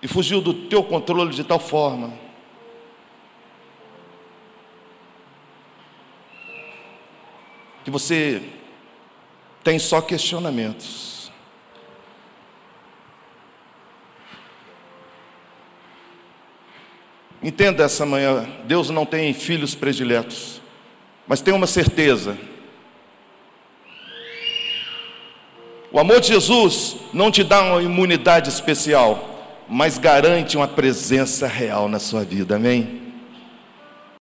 E 0.00 0.08
fugiu 0.08 0.40
do 0.40 0.54
teu 0.54 0.82
controle 0.82 1.34
de 1.34 1.44
tal 1.44 1.58
forma 1.58 2.14
que 7.84 7.90
você 7.90 8.42
tem 9.62 9.78
só 9.78 10.00
questionamentos. 10.00 11.30
Entenda 17.42 17.84
essa 17.84 18.06
manhã: 18.06 18.46
Deus 18.64 18.88
não 18.90 19.04
tem 19.04 19.34
filhos 19.34 19.74
prediletos, 19.74 20.60
mas 21.26 21.40
tem 21.40 21.52
uma 21.52 21.66
certeza. 21.66 22.38
O 25.90 25.98
amor 25.98 26.20
de 26.20 26.28
Jesus 26.28 26.96
não 27.12 27.30
te 27.30 27.44
dá 27.44 27.60
uma 27.60 27.82
imunidade 27.82 28.48
especial, 28.48 29.60
mas 29.68 29.98
garante 29.98 30.56
uma 30.56 30.68
presença 30.68 31.46
real 31.46 31.88
na 31.88 31.98
sua 31.98 32.24
vida, 32.24 32.56
amém? 32.56 33.01